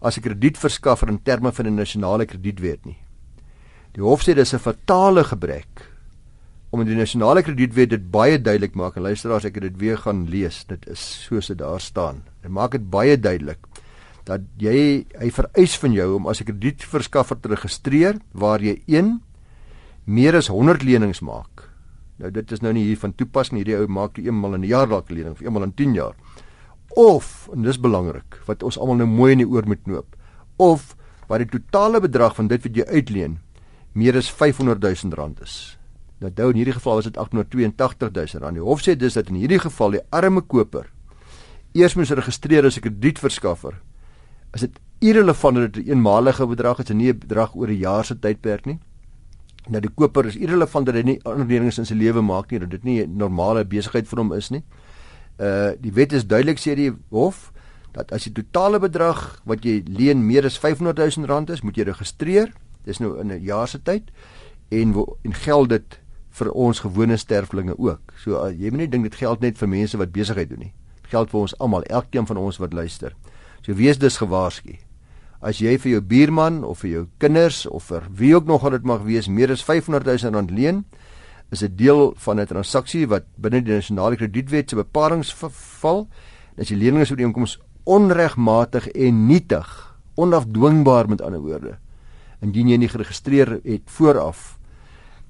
as 0.00 0.16
'n 0.16 0.22
kredietverskaffer 0.22 1.08
in 1.08 1.22
terme 1.22 1.52
van 1.52 1.66
'n 1.66 1.74
nasionale 1.74 2.26
kredietwet 2.26 2.84
nie. 2.84 2.98
Die 3.92 4.02
hof 4.02 4.22
sê 4.22 4.34
dis 4.34 4.54
'n 4.54 4.58
fatale 4.58 5.24
gebrek 5.24 5.90
omdat 6.70 6.86
die 6.86 6.96
nasionale 6.96 7.42
kredietwet 7.42 7.90
dit 7.90 8.10
baie 8.10 8.38
duidelik 8.38 8.74
maak. 8.74 8.96
En 8.96 9.02
luisteraars 9.02 9.44
ek 9.44 9.54
het 9.54 9.62
dit 9.62 9.76
weer 9.76 9.98
gaan 9.98 10.28
lees. 10.30 10.64
Dit 10.64 10.86
is 10.86 11.24
soos 11.26 11.46
dit 11.46 11.58
daar 11.58 11.80
staan. 11.80 12.22
Dit 12.42 12.50
maak 12.50 12.70
dit 12.70 12.90
baie 12.90 13.18
duidelik 13.18 13.58
dat 14.24 14.40
jy 14.60 15.06
hy 15.18 15.30
vereis 15.30 15.78
van 15.78 15.92
jou 15.92 16.14
om 16.14 16.26
as 16.26 16.40
'n 16.40 16.44
kredietverskaffer 16.44 17.40
te 17.40 17.48
registreer 17.48 18.20
waar 18.32 18.60
jy 18.60 18.82
1 18.86 19.22
meer 20.04 20.36
as 20.36 20.48
100 20.48 20.82
lenings 20.82 21.20
maak. 21.20 21.70
Nou 22.18 22.30
dit 22.30 22.52
is 22.52 22.60
nou 22.60 22.72
nie 22.72 22.84
hier 22.84 22.98
van 22.98 23.14
toepassing 23.14 23.56
hierdie 23.58 23.76
ou 23.76 23.86
maak 23.86 24.18
jy 24.18 24.26
eenmal 24.26 24.54
in 24.54 24.60
'n 24.60 24.68
jaar 24.68 24.88
dalk 24.88 25.10
lening 25.10 25.32
of 25.32 25.40
eenmal 25.40 25.62
in 25.62 25.74
10 25.74 25.94
jaar. 25.94 26.14
Of 26.98 27.48
en 27.54 27.62
dis 27.62 27.80
belangrik 27.80 28.40
wat 28.46 28.62
ons 28.62 28.78
almal 28.78 28.96
nou 29.02 29.08
mooi 29.08 29.32
in 29.32 29.44
die 29.44 29.48
oor 29.48 29.66
moet 29.66 29.82
knoop. 29.84 30.16
Of 30.56 30.96
wat 31.28 31.44
die 31.44 31.50
totale 31.50 32.00
bedrag 32.00 32.34
van 32.34 32.48
dit 32.50 32.62
wat 32.62 32.76
jy 32.76 32.86
uitleen 32.90 33.38
meer 33.92 34.16
as 34.16 34.30
500 34.30 34.82
000 34.82 35.14
rand 35.14 35.40
is. 35.42 35.76
Nou 36.20 36.30
dou 36.34 36.50
in 36.50 36.60
hierdie 36.60 36.76
geval 36.76 37.00
was 37.00 37.08
dit 37.08 37.16
882 37.16 38.10
000 38.10 38.44
rand. 38.44 38.58
Die 38.58 38.64
hof 38.64 38.82
sê 38.82 38.96
dus 38.98 39.14
dat 39.14 39.30
in 39.30 39.38
hierdie 39.40 39.60
geval 39.62 39.96
die 39.96 40.04
arme 40.10 40.42
koper 40.42 40.90
eers 41.72 41.94
moet 41.94 42.10
registreer 42.10 42.66
as 42.66 42.76
'n 42.76 42.82
kredietverskaffer. 42.82 43.80
Is 44.54 44.60
dit 44.60 44.80
irrelevant 44.98 45.56
dat 45.56 45.72
dit 45.72 45.86
'n 45.86 45.90
eenmalige 45.90 46.46
bedrag 46.46 46.78
is 46.78 46.90
en 46.90 46.96
nie 46.96 47.12
'n 47.12 47.18
bedrag 47.18 47.54
oor 47.54 47.68
'n 47.68 47.78
jaar 47.78 48.04
se 48.04 48.18
tydperk 48.18 48.66
nie? 48.66 48.80
dat 49.68 49.84
die 49.84 49.92
koper 49.92 50.26
is 50.26 50.38
irrelevant 50.40 50.88
dat 50.88 50.96
hy 50.98 51.02
nie 51.06 51.18
ondernemings 51.28 51.78
in 51.78 51.88
sy 51.88 51.94
lewe 51.98 52.22
maak 52.24 52.50
nie 52.50 52.60
dat 52.62 52.72
dit 52.72 52.84
nie 52.84 53.02
'n 53.02 53.16
normale 53.16 53.64
besigheid 53.64 54.08
vir 54.08 54.18
hom 54.18 54.32
is 54.32 54.50
nie. 54.50 54.62
Uh 55.40 55.72
die 55.80 55.92
wet 55.96 56.12
is 56.12 56.26
duidelik 56.28 56.60
sê 56.60 56.74
die 56.76 56.90
hof 57.10 57.48
dat 57.94 58.12
as 58.12 58.28
die 58.28 58.34
totale 58.36 58.78
bedrag 58.78 59.40
wat 59.48 59.64
jy 59.64 59.80
leen 59.86 60.26
meer 60.26 60.44
as 60.46 60.58
500 60.60 61.00
000 61.16 61.26
rand 61.26 61.50
is, 61.50 61.62
moet 61.62 61.76
jy 61.76 61.88
registreer. 61.88 62.52
Dis 62.84 63.00
nou 63.00 63.16
in 63.20 63.32
'n 63.32 63.42
jaar 63.42 63.68
se 63.68 63.78
tyd 63.82 64.10
en 64.70 64.94
en 65.24 65.34
geld 65.34 65.68
dit 65.68 65.98
vir 66.30 66.50
ons 66.52 66.80
gewone 66.80 67.16
sterflinge 67.16 67.78
ook. 67.78 68.12
So 68.16 68.44
uh, 68.44 68.52
jy 68.52 68.70
moet 68.70 68.78
nie 68.78 68.88
dink 68.88 69.02
dit 69.02 69.14
geld 69.14 69.40
net 69.40 69.58
vir 69.58 69.68
mense 69.68 69.96
wat 69.96 70.12
besigheid 70.12 70.48
doen 70.48 70.58
nie. 70.58 70.72
Dit 71.02 71.10
geld 71.10 71.30
vir 71.30 71.40
ons 71.40 71.58
almal, 71.58 71.82
elkeen 71.82 72.26
van 72.26 72.36
ons 72.36 72.58
wat 72.58 72.72
luister. 72.72 73.16
So 73.62 73.74
wees 73.74 73.98
dus 73.98 74.16
gewaarsku 74.16 74.78
as 75.40 75.60
jy 75.60 75.76
vir 75.80 75.94
jou 75.94 76.00
buurman 76.04 76.60
of 76.68 76.82
vir 76.84 76.90
jou 76.90 77.04
kinders 77.22 77.64
of 77.66 77.88
vir 77.88 78.04
wie 78.16 78.34
ook 78.36 78.48
nog 78.48 78.64
al 78.64 78.76
dit 78.76 78.84
mag 78.88 79.04
wees 79.06 79.28
meer 79.28 79.52
as 79.52 79.64
500 79.64 80.04
000 80.04 80.34
rand 80.36 80.50
leen, 80.52 80.82
is 81.50 81.58
dit 81.58 81.78
deel 81.78 82.14
van 82.16 82.40
'n 82.40 82.46
transaksie 82.46 83.06
wat 83.06 83.24
binne 83.36 83.62
die 83.62 83.74
nasionale 83.74 84.16
kredietwet 84.16 84.70
se 84.70 84.76
bepalinge 84.76 85.24
val. 85.80 86.08
As 86.58 86.68
die 86.68 86.76
leningsooreenkoms 86.76 87.58
onregmatig 87.84 88.88
en 88.88 89.26
nietig, 89.26 89.96
onafdwingbaar 90.14 91.08
met 91.08 91.22
ander 91.22 91.40
woorde, 91.40 91.78
indien 92.40 92.68
jy 92.68 92.76
nie 92.76 92.88
geregistreer 92.88 93.60
het 93.64 93.82
vooraf 93.86 94.58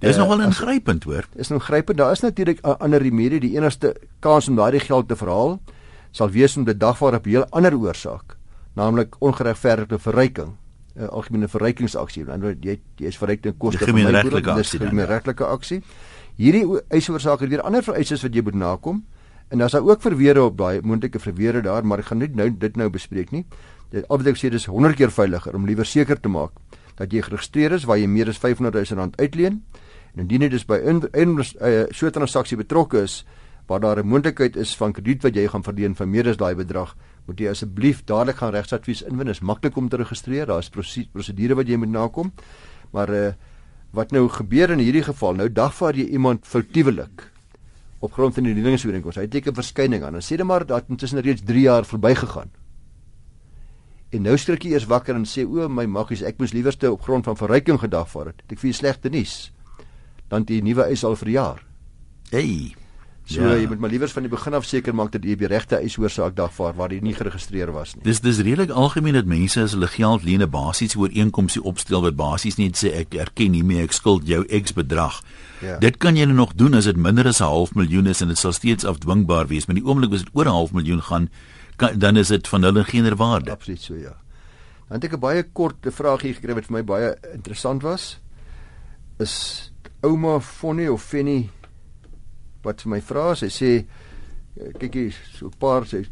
Dis 0.01 0.17
uh, 0.17 0.23
nogal 0.23 0.41
ingrypend 0.41 1.05
hoor. 1.05 1.27
Is 1.37 1.51
ingrypend. 1.51 1.99
Daar 1.99 2.13
is 2.13 2.21
natuurlik 2.21 2.61
'n 2.65 2.81
ander 2.81 3.03
remedie. 3.03 3.41
Die 3.41 3.57
enigste 3.57 3.97
kans 4.21 4.49
om 4.49 4.57
daardie 4.57 4.81
geld 4.81 5.09
te 5.09 5.17
verhaal 5.17 5.61
sal 6.11 6.31
wees 6.31 6.57
om 6.57 6.65
dit 6.65 6.81
dagvaar 6.81 7.15
op 7.15 7.27
'n 7.27 7.29
heel 7.29 7.47
ander 7.51 7.75
oorsaak 7.77 8.37
naamlik 8.75 9.17
ongeregverdigde 9.19 9.99
verryking 9.99 10.49
'n 10.49 10.59
uh, 10.97 11.09
algemene 11.09 11.49
verrykingsaksie. 11.49 12.25
Dan 12.25 12.43
jy 12.61 12.81
jy 12.97 13.07
is 13.07 13.19
verryk 13.19 13.43
ten 13.43 13.57
koste 13.57 13.85
van 13.85 13.95
my 13.95 14.23
boere, 14.23 14.55
dis 14.55 14.75
'n 14.75 15.07
regtelike 15.07 15.45
aksie. 15.45 15.83
Hierdie 16.37 16.65
eisoorsaak 16.89 17.41
het 17.41 17.49
weer 17.49 17.63
ander 17.63 17.83
vereistes 17.83 18.23
wat 18.23 18.35
jy 18.35 18.43
moet 18.43 18.55
nakom 18.55 19.05
En 19.51 19.59
daar's 19.59 19.73
daar 19.73 19.83
ook 19.83 20.01
verweere 20.01 20.43
op 20.43 20.59
daai 20.59 20.81
moontlike 20.83 21.19
verweere 21.19 21.61
daar, 21.61 21.87
maar 21.87 21.99
ek 21.99 22.05
gaan 22.05 22.19
nie 22.23 22.29
nou 22.39 22.51
dit 22.59 22.77
nou 22.77 22.87
bespreek 22.91 23.33
nie. 23.35 23.45
Dit 23.91 24.07
ek 24.07 24.37
sê 24.39 24.49
dis 24.49 24.67
100 24.71 24.95
keer 24.95 25.11
veiliger 25.11 25.55
om 25.59 25.67
liewer 25.67 25.87
seker 25.87 26.21
te 26.21 26.31
maak 26.31 26.53
dat 26.95 27.11
jy 27.13 27.23
geregistreer 27.25 27.73
is 27.73 27.85
waar 27.89 27.99
jy 27.99 28.07
meer 28.07 28.29
as 28.29 28.39
500 28.39 28.75
000 28.75 29.01
rand 29.01 29.17
uitleen. 29.19 29.65
En 30.15 30.23
indien 30.23 30.43
jy 30.43 30.49
dus 30.49 30.67
by 30.67 30.79
'n 30.79 31.03
uh, 31.03 31.85
so 31.91 32.07
'n 32.07 32.13
transaksie 32.13 32.57
betrokke 32.57 33.03
is 33.03 33.25
waar 33.67 33.81
daar 33.81 33.99
'n 33.99 34.07
moontlikheid 34.07 34.57
is 34.57 34.77
van 34.77 34.93
krediet 34.93 35.23
wat 35.23 35.35
jy 35.35 35.49
gaan 35.49 35.63
verdien 35.63 35.97
van 35.97 36.11
meer 36.11 36.29
as 36.29 36.37
daai 36.37 36.55
bedrag, 36.55 36.95
moet 37.27 37.41
jy 37.41 37.51
asseblief 37.53 38.05
dadelik 38.09 38.41
gaan 38.41 38.55
regsadvies 38.55 39.03
inwin. 39.07 39.29
Dit 39.31 39.39
is 39.39 39.45
maklik 39.47 39.77
om 39.77 39.89
te 39.89 40.01
registreer. 40.01 40.49
Daar 40.51 40.65
is 40.65 40.71
prosedure 40.71 41.59
wat 41.59 41.69
jy 41.69 41.79
moet 41.81 41.93
nakom. 41.93 42.33
Maar 42.95 43.13
uh, 43.15 43.27
wat 43.97 44.15
nou 44.15 44.29
gebeur 44.29 44.73
in 44.75 44.83
hierdie 44.83 45.05
geval? 45.07 45.37
Nou 45.39 45.49
dagvaar 45.53 45.99
jy 45.99 46.09
iemand 46.15 46.47
foutiewelik 46.47 47.29
op 48.01 48.13
grond 48.17 48.35
van 48.35 48.49
die 48.49 48.55
leningsooreenkoms. 48.57 49.21
Hy 49.21 49.29
teken 49.29 49.55
verskyning 49.55 50.05
aan. 50.07 50.17
Dan 50.17 50.25
sê 50.25 50.41
dit 50.41 50.49
maar 50.49 50.65
dat 50.67 50.89
intussen 50.89 51.21
reeds 51.21 51.45
3 51.47 51.67
jaar 51.67 51.85
verbygegaan. 51.85 52.51
En 54.11 54.27
nou 54.27 54.35
skrik 54.41 54.65
jy 54.67 54.75
eers 54.75 54.89
wakker 54.91 55.15
en 55.15 55.27
sê 55.29 55.45
o 55.47 55.69
my 55.71 55.85
maggies, 55.87 56.25
ek 56.27 56.41
moes 56.43 56.55
liewerste 56.57 56.91
op 56.91 57.05
grond 57.07 57.29
van 57.29 57.39
verryking 57.39 57.79
gedagvaar 57.79 58.33
het. 58.33 58.43
Ek 58.51 58.59
vir 58.59 58.75
slegte 58.75 59.13
nuus. 59.13 59.53
Dan 60.33 60.49
die 60.49 60.63
nuwe 60.65 60.89
eis 60.91 61.07
al 61.07 61.19
verjaar. 61.19 61.63
Hey. 62.33 62.80
So 63.31 63.45
ja. 63.47 63.53
jy 63.61 63.69
moet 63.71 63.79
maar 63.79 63.93
liewers 63.93 64.11
van 64.11 64.25
die 64.27 64.31
begin 64.33 64.57
af 64.59 64.65
seker 64.67 64.95
maak 64.97 65.13
dat 65.15 65.23
jy 65.23 65.37
die 65.39 65.49
regte 65.51 65.79
eisoorsaak 65.79 66.35
dagvaar 66.35 66.75
waar 66.75 66.91
jy 66.91 66.99
nie 67.05 67.15
geregistreer 67.15 67.71
was 67.71 67.93
nie. 67.95 68.03
Dis 68.03 68.19
dis 68.25 68.41
redelik 68.43 68.73
algemeen 68.75 69.15
dat 69.15 69.29
mense 69.31 69.63
as 69.63 69.77
hulle 69.77 69.87
geld 69.93 70.25
leen 70.27 70.43
'n 70.43 70.51
basiese 70.51 70.99
ooreenkoms 70.99 71.61
opstel 71.63 72.03
wat 72.03 72.17
basies 72.19 72.59
net 72.59 72.75
sê 72.75 72.91
ek 72.91 73.15
erken 73.15 73.53
nie 73.53 73.63
meer 73.63 73.85
ek 73.85 73.93
skuld 73.93 74.27
jou 74.27 74.43
X 74.43 74.75
bedrag. 74.75 75.23
Ja. 75.63 75.79
Dit 75.79 75.99
kan 75.99 76.17
jy 76.17 76.25
nog 76.25 76.55
doen 76.55 76.75
as 76.75 76.85
dit 76.85 76.97
minder 76.97 77.27
as 77.27 77.41
'n 77.41 77.45
half 77.45 77.75
miljoen 77.75 78.07
is 78.07 78.21
en 78.21 78.29
dit 78.29 78.39
sal 78.39 78.53
steeds 78.53 78.85
afdwingbaar 78.85 79.47
wees, 79.47 79.67
maar 79.67 79.77
die 79.77 79.87
oomblik 79.87 80.13
as 80.13 80.25
dit 80.25 80.35
oor 80.35 80.47
'n 80.47 80.57
half 80.59 80.73
miljoen 80.73 81.03
gaan, 81.03 81.31
kan, 81.77 81.99
dan 81.99 82.17
is 82.17 82.29
dit 82.29 82.49
van 82.49 82.63
hulle 82.63 82.85
geen 82.85 83.17
waarde. 83.17 83.51
Absoluut 83.51 83.81
so 83.81 83.95
ja. 83.95 84.17
Dan 84.89 84.99
het 84.99 85.05
ek 85.05 85.15
'n 85.15 85.21
baie 85.21 85.43
kort 85.43 85.77
vraagie 85.87 86.35
gekry 86.35 86.55
wat 86.55 86.67
vir 86.67 86.73
my 86.73 86.85
baie 86.85 87.17
interessant 87.33 87.83
was. 87.83 88.19
Is 89.19 89.71
ouma 90.03 90.41
Fonnie 90.41 90.93
of 90.93 91.03
Fennie 91.03 91.51
wat 92.65 92.83
vir 92.83 92.91
my 92.91 93.01
vra, 93.01 93.35
sy 93.35 93.49
sê 93.49 93.73
kyk 94.81 94.95
hier 94.95 95.15
so 95.37 95.47
'n 95.47 95.57
paar 95.59 95.87
sy 95.87 96.03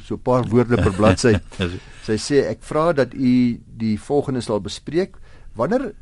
so 0.00 0.14
'n 0.14 0.22
paar 0.22 0.44
woorde 0.48 0.76
per 0.76 0.94
bladsy. 0.96 1.34
sy 2.06 2.16
sê 2.16 2.46
ek 2.48 2.62
vra 2.62 2.92
dat 2.92 3.14
u 3.14 3.58
die 3.58 3.96
volgende 3.98 4.40
sal 4.40 4.60
bespreek 4.60 5.16
wanneer 5.56 5.92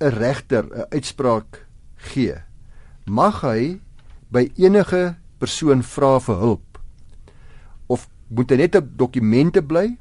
'n 0.00 0.12
regter 0.16 0.64
'n 0.64 0.86
uitspraak 0.92 1.66
gee. 1.96 2.42
Mag 3.06 3.42
hy 3.42 3.80
by 4.30 4.50
enige 4.56 5.16
persoon 5.38 5.82
vra 5.82 6.18
vir 6.20 6.36
hulp? 6.36 6.78
Of 7.88 8.08
moet 8.28 8.50
hy 8.50 8.56
net 8.56 8.74
op 8.74 8.86
dokumente 8.96 9.62
bly? 9.62 9.96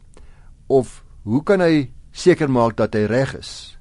Of 0.68 1.04
hoe 1.24 1.44
kan 1.44 1.62
hy 1.62 1.90
seker 2.12 2.50
maak 2.50 2.78
dat 2.78 2.94
hy 2.94 3.06
reg 3.06 3.34
is? 3.40 3.78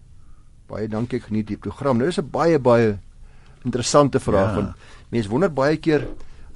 Baie 0.68 0.88
dankie 0.88 1.20
geniet 1.20 1.48
die 1.48 1.56
program. 1.56 1.98
Nou 1.98 2.08
is 2.08 2.18
'n 2.18 2.30
baie 2.30 2.58
baie 2.58 2.98
interessante 3.68 4.20
vraag 4.20 4.54
ja. 4.54 4.56
want 4.62 4.90
mense 5.14 5.30
wonder 5.30 5.52
baie 5.52 5.76
keer 5.76 6.06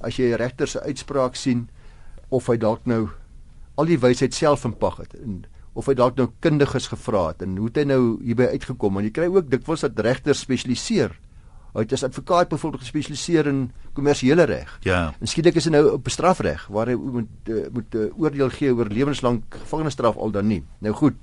as 0.03 0.17
jy 0.19 0.33
'n 0.33 0.41
regter 0.41 0.67
se 0.67 0.81
uitspraak 0.81 1.35
sien 1.35 1.67
of 2.29 2.47
hy 2.49 2.57
dalk 2.57 2.85
nou 2.85 3.09
al 3.77 3.89
die 3.89 3.97
wysheid 3.97 4.33
self 4.33 4.65
inpak 4.65 4.97
het 4.97 5.13
en 5.17 5.43
of 5.73 5.89
hy 5.89 5.95
dalk 5.97 6.17
nou 6.19 6.29
kundiges 6.43 6.87
gevra 6.91 7.27
het 7.31 7.41
en 7.45 7.57
hoe 7.57 7.69
het 7.69 7.81
hy 7.81 7.85
nou 7.89 8.01
hierby 8.21 8.49
uitgekom 8.53 8.99
want 8.99 9.09
jy 9.09 9.13
kry 9.15 9.29
ook 9.31 9.49
dikwels 9.49 9.85
dat 9.85 9.99
regters 10.05 10.43
spesialiseer. 10.45 11.15
Hy 11.73 11.81
het 11.81 11.93
as 11.97 12.03
advokaat 12.05 12.51
byvoorbeeld 12.51 12.83
gespesialiseer 12.83 13.47
in 13.49 13.63
kommersiële 13.97 14.45
reg. 14.45 14.69
Ja. 14.85 15.07
En 15.17 15.29
skielik 15.29 15.57
is 15.57 15.65
hy 15.65 15.73
nou 15.73 15.95
op 15.95 16.09
strafreg 16.13 16.67
waar 16.69 16.91
hy 16.91 16.97
moet 16.99 17.49
uh, 17.49 17.63
moet 17.73 17.97
uh, 17.97 18.11
oordeel 18.21 18.53
gee 18.53 18.73
oor 18.75 18.91
lewenslang 18.93 19.41
gevangenisstraf 19.49 20.19
al 20.21 20.35
dan 20.35 20.51
nie. 20.51 20.61
Nou 20.85 20.93
goed. 20.93 21.17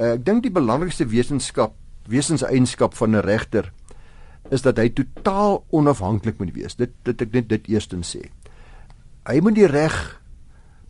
Uh, 0.00 0.16
ek 0.16 0.24
dink 0.26 0.42
die 0.42 0.54
belangrikste 0.54 1.06
wetenskap 1.06 1.78
wesenseienskap 2.10 2.94
van 2.98 3.14
'n 3.14 3.22
regter 3.22 3.70
is 4.50 4.62
dat 4.62 4.78
hy 4.78 4.88
totaal 4.94 5.64
onafhanklik 5.74 6.38
moet 6.38 6.52
wees. 6.54 6.76
Dit 6.78 6.94
dit 7.06 7.22
ek 7.22 7.32
net 7.32 7.48
dit 7.48 7.68
eerstens 7.74 8.14
sê. 8.16 8.26
Hy 9.26 9.40
moet 9.42 9.56
die 9.56 9.70
reg 9.70 9.96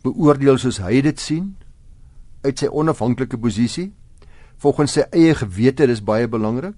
beoordeel 0.05 0.59
soos 0.61 0.79
hy 0.83 1.01
dit 1.05 1.19
sien 1.19 1.55
uit 2.45 2.59
sy 2.59 2.69
onafhanklike 2.69 3.39
posisie 3.41 3.89
volgens 4.61 4.97
sy 4.97 5.05
eie 5.11 5.33
gewete 5.37 5.87
dis 5.89 6.03
baie 6.05 6.27
belangrik 6.29 6.77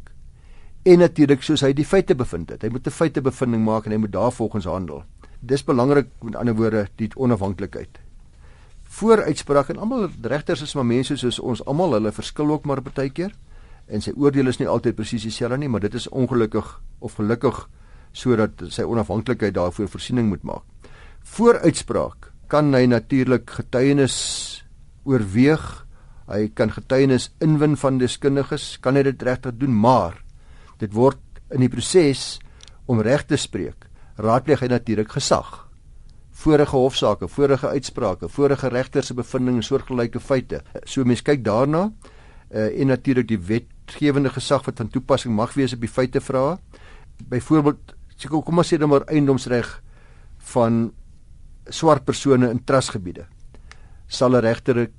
en 0.87 1.03
natuurlik 1.03 1.43
soos 1.43 1.63
hy 1.65 1.73
die 1.75 1.87
feite 1.87 2.15
bevind 2.15 2.49
het. 2.53 2.63
Hy 2.63 2.69
moet 2.69 2.87
'n 2.87 2.91
feitebevinding 2.91 3.63
maak 3.63 3.85
en 3.85 3.91
hy 3.91 3.97
moet 3.97 4.11
daarvolgens 4.11 4.65
handel. 4.65 5.03
Dis 5.41 5.63
belangrik 5.63 6.07
met 6.21 6.35
ander 6.35 6.55
woorde 6.55 6.87
die 6.95 7.09
onafhanklikheid. 7.15 7.99
Vooruitspraak 8.83 9.69
en 9.69 9.77
almal 9.77 10.09
regters 10.21 10.61
is 10.61 10.73
maar 10.75 10.85
mense 10.85 11.17
soos 11.17 11.39
ons 11.39 11.65
almal, 11.65 11.93
hulle 11.93 12.11
verskil 12.11 12.51
ook 12.51 12.65
maar 12.65 12.81
baie 12.81 13.09
keer 13.09 13.31
en 13.89 14.01
sy 14.01 14.13
oordeel 14.15 14.51
is 14.51 14.59
nie 14.61 14.69
altyd 14.69 14.97
presies 14.97 15.25
dieselfde 15.25 15.57
nie, 15.57 15.69
maar 15.69 15.81
dit 15.81 15.95
is 15.97 16.07
ongelukkig 16.09 16.67
of 16.99 17.17
gelukkig 17.17 17.65
sodat 18.13 18.63
sy 18.73 18.85
onafhanklikheid 18.85 19.53
daarvoor 19.53 19.89
voorsiening 19.89 20.29
moet 20.29 20.43
maak. 20.43 20.65
Voor 21.35 21.59
uitspraak 21.61 22.31
kan 22.49 22.73
hy 22.73 22.87
natuurlik 22.89 23.51
getuienis 23.59 24.17
oorweeg. 25.05 25.65
Hy 26.29 26.47
kan 26.53 26.73
getuienis 26.73 27.29
inwin 27.41 27.75
van 27.77 27.97
deskundiges, 28.01 28.77
kan 28.81 28.97
hy 28.97 29.03
dit 29.07 29.23
regtig 29.25 29.57
doen, 29.61 29.73
maar 29.73 30.17
dit 30.81 30.93
word 30.93 31.21
in 31.53 31.65
die 31.65 31.71
proses 31.71 32.37
om 32.89 33.01
reg 33.05 33.25
te 33.29 33.37
spreek, 33.37 33.87
raadpleeg 34.21 34.61
hy 34.65 34.69
natuurlik 34.71 35.11
gesag. 35.13 35.49
Vorige 36.39 36.77
hofsaake, 36.77 37.27
vorige 37.27 37.73
uitsprake, 37.73 38.29
vorige 38.31 38.69
regter 38.71 39.03
se 39.03 39.17
bevindinge 39.17 39.65
soortgelyke 39.65 40.21
feite. 40.23 40.61
So 40.85 41.05
mense 41.05 41.25
kyk 41.25 41.43
daarna 41.45 41.89
uh, 41.89 42.69
en 42.69 42.93
natuurlik 42.93 43.27
die 43.29 43.41
wet 43.49 43.67
wetgewende 43.89 44.29
gesag 44.29 44.65
wat 44.65 44.77
van 44.77 44.89
toepassing 44.89 45.33
mag 45.33 45.53
wees 45.57 45.73
op 45.73 45.81
die 45.81 45.89
feite 45.89 46.21
vrae. 46.21 46.57
Byvoorbeeld, 47.29 47.95
kom 48.29 48.61
ons 48.61 48.69
sê 48.69 48.77
dan 48.77 48.89
maar 48.89 49.07
eiendomsreg 49.09 49.81
van 50.53 50.91
swart 51.69 52.05
persone 52.05 52.49
in 52.49 52.63
trustgebiede. 52.63 53.25
Sal 54.07 54.35
'n 54.35 54.41
regter 54.41 54.77
'n 54.77 54.91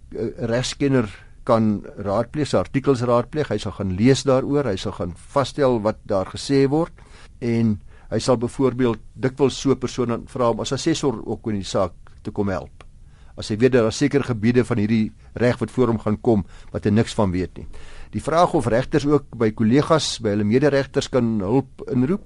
regskenner 0.46 1.08
kan 1.44 1.84
raadpleeg, 1.96 2.54
artikels 2.54 3.02
raadpleeg, 3.02 3.48
hy 3.48 3.58
sal 3.58 3.72
gaan 3.72 3.96
lees 3.96 4.22
daaroor, 4.22 4.64
hy 4.64 4.76
sal 4.76 4.92
gaan 4.92 5.14
vasstel 5.16 5.80
wat 5.80 5.96
daar 6.04 6.26
gesê 6.26 6.68
word 6.68 6.92
en 7.40 7.80
hy 8.10 8.18
sal 8.18 8.36
byvoorbeeld 8.36 8.98
dikwels 9.14 9.60
so 9.60 9.70
'n 9.70 9.78
persoon 9.78 10.26
vra 10.26 10.50
om 10.50 10.60
as 10.60 10.72
assessor 10.72 11.26
ook 11.26 11.48
in 11.48 11.54
die 11.54 11.64
saak 11.64 11.92
te 12.22 12.30
kom 12.30 12.48
help. 12.48 12.79
As 13.36 13.48
hy 13.48 13.56
weet 13.56 13.72
dat 13.72 13.82
daar 13.82 13.92
seker 13.92 14.24
gebiede 14.24 14.64
van 14.64 14.78
hierdie 14.78 15.12
reg 15.34 15.58
wat 15.58 15.70
voor 15.70 15.86
hom 15.86 15.98
gaan 15.98 16.20
kom 16.20 16.44
wat 16.72 16.84
hy 16.84 16.90
niks 16.90 17.14
van 17.14 17.30
weet 17.30 17.56
nie 17.56 17.66
die 18.14 18.22
vraag 18.22 18.54
of 18.58 18.66
regters 18.70 19.06
ook 19.06 19.30
by 19.38 19.50
kollegas 19.54 20.18
by 20.22 20.34
hulle 20.34 20.46
mederegters 20.46 21.08
kan 21.12 21.38
hulp 21.44 21.84
inroep. 21.90 22.24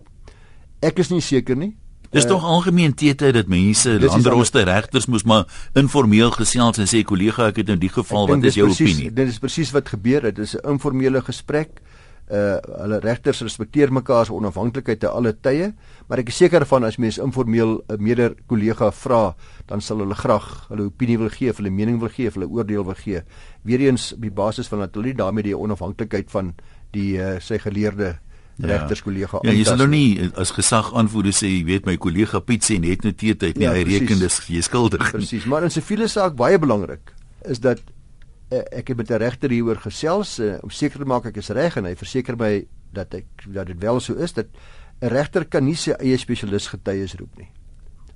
Ek 0.84 1.00
is 1.02 1.10
nie 1.12 1.20
seker 1.24 1.58
nie. 1.60 1.74
Dis 2.14 2.24
uh, 2.24 2.30
tog 2.30 2.44
algemeen 2.46 2.94
teete 2.96 3.32
dat 3.34 3.50
mense 3.50 3.96
landroste 4.00 4.62
regters 4.64 5.08
moes 5.10 5.24
maar 5.28 5.48
informeel 5.76 6.30
gesels 6.36 6.80
en 6.80 6.88
sê 6.88 7.02
kollega 7.04 7.50
ek 7.50 7.62
het 7.64 7.74
in 7.74 7.82
die 7.82 7.92
geval 7.92 8.30
wat 8.30 8.46
is 8.48 8.56
jou 8.60 8.70
opinie? 8.70 9.10
Dit 9.12 9.32
is 9.34 9.40
presies 9.42 9.74
wat 9.74 9.90
gebeur 9.92 10.30
het. 10.30 10.38
Dit 10.38 10.46
is 10.46 10.56
'n 10.56 10.76
informele 10.76 11.20
gesprek 11.20 11.80
uh 11.80 11.93
hulle 12.28 12.98
regters 13.04 13.42
respekteer 13.44 13.92
mekaar 13.92 14.26
se 14.26 14.32
onafhanklikheid 14.32 15.00
te 15.02 15.08
alle 15.08 15.34
tye, 15.44 15.72
maar 16.08 16.22
ek 16.22 16.32
is 16.32 16.38
seker 16.40 16.64
van 16.68 16.84
as 16.88 16.96
mense 16.96 17.20
informeel 17.22 17.82
'n 17.88 18.00
mede 18.00 18.34
kollega 18.46 18.90
vra, 18.90 19.34
dan 19.66 19.80
sal 19.80 19.98
hulle 19.98 20.14
graag 20.14 20.68
hulle 20.68 20.86
opinie 20.86 21.18
wil 21.18 21.28
gee, 21.28 21.52
hulle 21.52 21.70
mening 21.70 22.00
wil 22.00 22.08
gee, 22.08 22.30
hulle 22.30 22.48
oordeel 22.48 22.84
wil 22.84 22.94
gee. 22.94 23.22
Weereens 23.62 24.12
op 24.14 24.22
die 24.22 24.30
basis 24.30 24.68
van 24.68 24.78
natuurlik 24.78 25.16
daarmee 25.16 25.42
die 25.42 25.56
onafhanklikheid 25.56 26.30
van 26.30 26.54
die 26.92 27.18
uh, 27.18 27.40
sy 27.40 27.58
geleerde 27.58 28.18
ja. 28.56 28.66
regters 28.66 29.02
kollega. 29.02 29.38
Ja, 29.42 29.52
jy 29.52 29.64
sal 29.64 29.76
nou 29.76 29.88
nie 29.88 30.30
as 30.36 30.50
gesag 30.50 30.94
aanvoer 30.94 31.32
sê 31.32 31.46
jy 31.46 31.64
weet 31.64 31.86
my 31.86 31.96
kollega 31.96 32.40
Piet 32.40 32.64
sê 32.64 32.78
net 32.80 33.04
noteer 33.04 33.36
tyd 33.36 33.56
nie, 33.58 33.66
ja, 33.66 33.72
hy 33.72 33.84
reken 33.84 34.18
dis 34.18 34.40
jy 34.48 34.62
skuldig. 34.62 35.12
Presies, 35.12 35.44
maar 35.44 35.64
in 35.64 35.70
siviele 35.70 36.08
saak 36.08 36.36
baie 36.36 36.58
belangrik 36.58 37.12
is 37.44 37.60
dat 37.60 37.80
Eh, 37.84 37.93
ek 38.70 38.88
het 38.88 38.96
met 38.96 39.10
'n 39.10 39.18
regter 39.18 39.50
hieroor 39.50 39.76
gesels 39.76 40.38
uh, 40.38 40.58
om 40.62 40.70
seker 40.70 40.98
te 40.98 41.04
maak 41.04 41.26
ek 41.26 41.36
is 41.36 41.50
reg 41.50 41.76
en 41.76 41.84
hy 41.84 41.94
verseker 41.94 42.36
my 42.36 42.66
dat 42.92 43.14
ek 43.14 43.26
dat 43.46 43.66
dit 43.66 43.78
wel 43.78 44.00
so 44.00 44.14
is 44.14 44.32
dat 44.32 44.46
'n 45.00 45.08
regter 45.08 45.44
kan 45.44 45.64
nie 45.64 45.74
sy 45.74 45.90
eie 45.90 46.16
spesialis 46.18 46.68
getuies 46.68 47.14
roep 47.14 47.36
nie. 47.38 47.48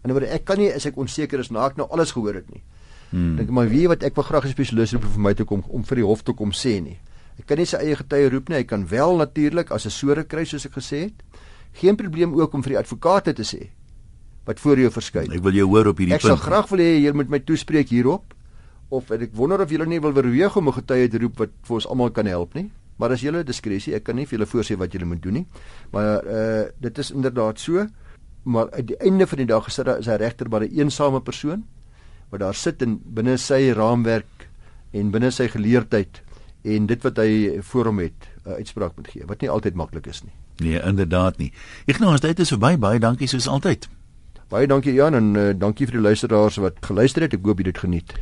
In 0.05 0.11
'n 0.11 0.13
woord 0.13 0.31
ek 0.31 0.45
kan 0.45 0.59
nie 0.59 0.73
as 0.73 0.87
ek 0.87 0.97
onseker 0.97 1.39
is 1.41 1.51
na 1.51 1.67
ek 1.67 1.77
nou 1.77 1.89
alles 1.91 2.13
gehoor 2.13 2.35
het 2.35 2.51
nie. 2.51 2.63
Hmm. 3.11 3.37
Dink 3.37 3.51
maar 3.51 3.69
wie 3.69 3.89
wat 3.89 4.03
ek 4.03 4.15
wil 4.15 4.25
graag 4.25 4.45
'n 4.45 4.55
spesialis 4.55 4.93
roep 4.93 5.05
vir 5.05 5.21
my 5.21 5.35
toe 5.35 5.47
kom 5.47 5.65
om 5.69 5.85
vir 5.85 5.97
die 5.97 6.05
hof 6.05 6.23
toe 6.23 6.35
kom 6.35 6.53
sê 6.53 6.81
nie. 6.81 6.99
Ek 7.39 7.47
kan 7.47 7.59
nie 7.59 7.67
sy 7.67 7.77
eie 7.77 7.97
getuie 7.97 8.31
roep 8.31 8.49
nie. 8.49 8.57
Hy 8.57 8.65
kan 8.65 8.89
wel 8.89 9.17
natuurlik 9.17 9.71
as 9.71 9.87
'n 9.87 9.91
sore 9.91 10.25
kry 10.25 10.45
soos 10.45 10.67
ek 10.67 10.73
gesê 10.73 11.01
het. 11.05 11.23
Geen 11.73 11.97
probleem 11.97 12.35
ook 12.35 12.55
om 12.55 12.63
vir 12.63 12.71
die 12.71 12.79
advokate 12.79 13.33
te 13.33 13.43
sê 13.43 13.71
wat 14.45 14.61
voor 14.61 14.79
jou 14.79 14.91
verskyn. 14.91 15.33
Ek 15.33 15.43
wil 15.43 15.53
jou 15.53 15.67
hoor 15.69 15.87
op 15.87 15.99
hierdie 15.99 16.15
ek 16.15 16.23
punt. 16.23 16.33
Ek 16.33 16.39
sal 16.39 16.47
graag 16.47 16.69
wil 16.69 16.79
hê 16.79 17.03
jy 17.05 17.13
moet 17.13 17.29
my 17.29 17.39
toespreek 17.39 17.89
hierop 17.89 18.35
of 18.91 19.11
ek 19.11 19.35
wonder 19.35 19.61
of 19.61 19.71
julle 19.71 19.87
nie 19.87 20.01
wil 20.01 20.13
beweeg 20.13 20.57
om 20.57 20.69
'n 20.69 20.73
getuie 20.73 21.09
te 21.09 21.19
roep 21.19 21.39
wat 21.39 21.51
vir 21.63 21.75
ons 21.75 21.87
almal 21.87 22.11
kan 22.11 22.27
help 22.27 22.55
nie. 22.55 22.71
Maar 22.97 23.11
as 23.11 23.21
julle 23.21 23.45
diskresie, 23.45 23.95
ek 23.95 24.05
kan 24.05 24.17
nie 24.17 24.27
vir 24.27 24.39
julle 24.39 24.51
voorsê 24.51 24.77
wat 24.77 24.93
julle 24.93 25.05
moet 25.05 25.23
doen 25.23 25.33
nie. 25.33 25.47
Maar 25.93 26.25
uh 26.27 26.65
dit 26.81 26.99
is 26.99 27.11
inderdaad 27.11 27.59
so. 27.59 27.87
maar 28.49 28.71
aan 28.73 28.87
die 28.87 28.97
einde 28.97 29.27
van 29.27 29.39
die 29.39 29.47
dag 29.47 29.67
is 29.67 29.77
daar 29.77 29.99
is 29.99 30.07
hy 30.07 30.17
regter 30.17 30.49
maar 30.49 30.65
'n 30.65 30.79
eensame 30.79 31.21
persoon 31.21 31.65
wat 32.31 32.41
daar 32.41 32.55
sit 32.55 32.83
en 32.83 33.01
binne 33.05 33.37
sy 33.37 33.73
raamwerk 33.73 34.49
en 34.93 35.11
binne 35.11 35.31
sy 35.31 35.49
geleerdheid 35.49 36.23
en 36.65 36.87
dit 36.87 37.03
wat 37.03 37.17
hy 37.17 37.61
voor 37.61 37.85
hom 37.85 37.99
het 37.99 38.29
'n 38.45 38.51
uitspraak 38.51 38.97
moet 38.97 39.09
gee 39.09 39.27
wat 39.27 39.41
nie 39.41 39.51
altyd 39.51 39.75
maklik 39.75 40.07
is 40.07 40.23
nie. 40.23 40.33
Nee, 40.57 40.83
inderdaad 40.83 41.39
nie. 41.39 41.53
Ignas, 41.87 42.21
dit 42.21 42.39
is 42.39 42.49
verby. 42.49 42.79
Baie 42.79 42.99
dankie 42.99 43.27
soos 43.27 43.49
altyd. 43.49 43.89
Baie 44.49 44.67
dankie 44.67 44.93
Jan 44.93 45.15
en 45.15 45.35
uh, 45.35 45.53
dankie 45.59 45.87
vir 45.87 45.95
die 45.95 46.03
luisteraars 46.03 46.57
wat 46.57 46.75
geluister 46.81 47.23
het. 47.23 47.35
Ek 47.35 47.45
hoop 47.45 47.59
jy 47.59 47.65
het 47.65 47.75
dit 47.75 47.79
geniet. 47.79 48.15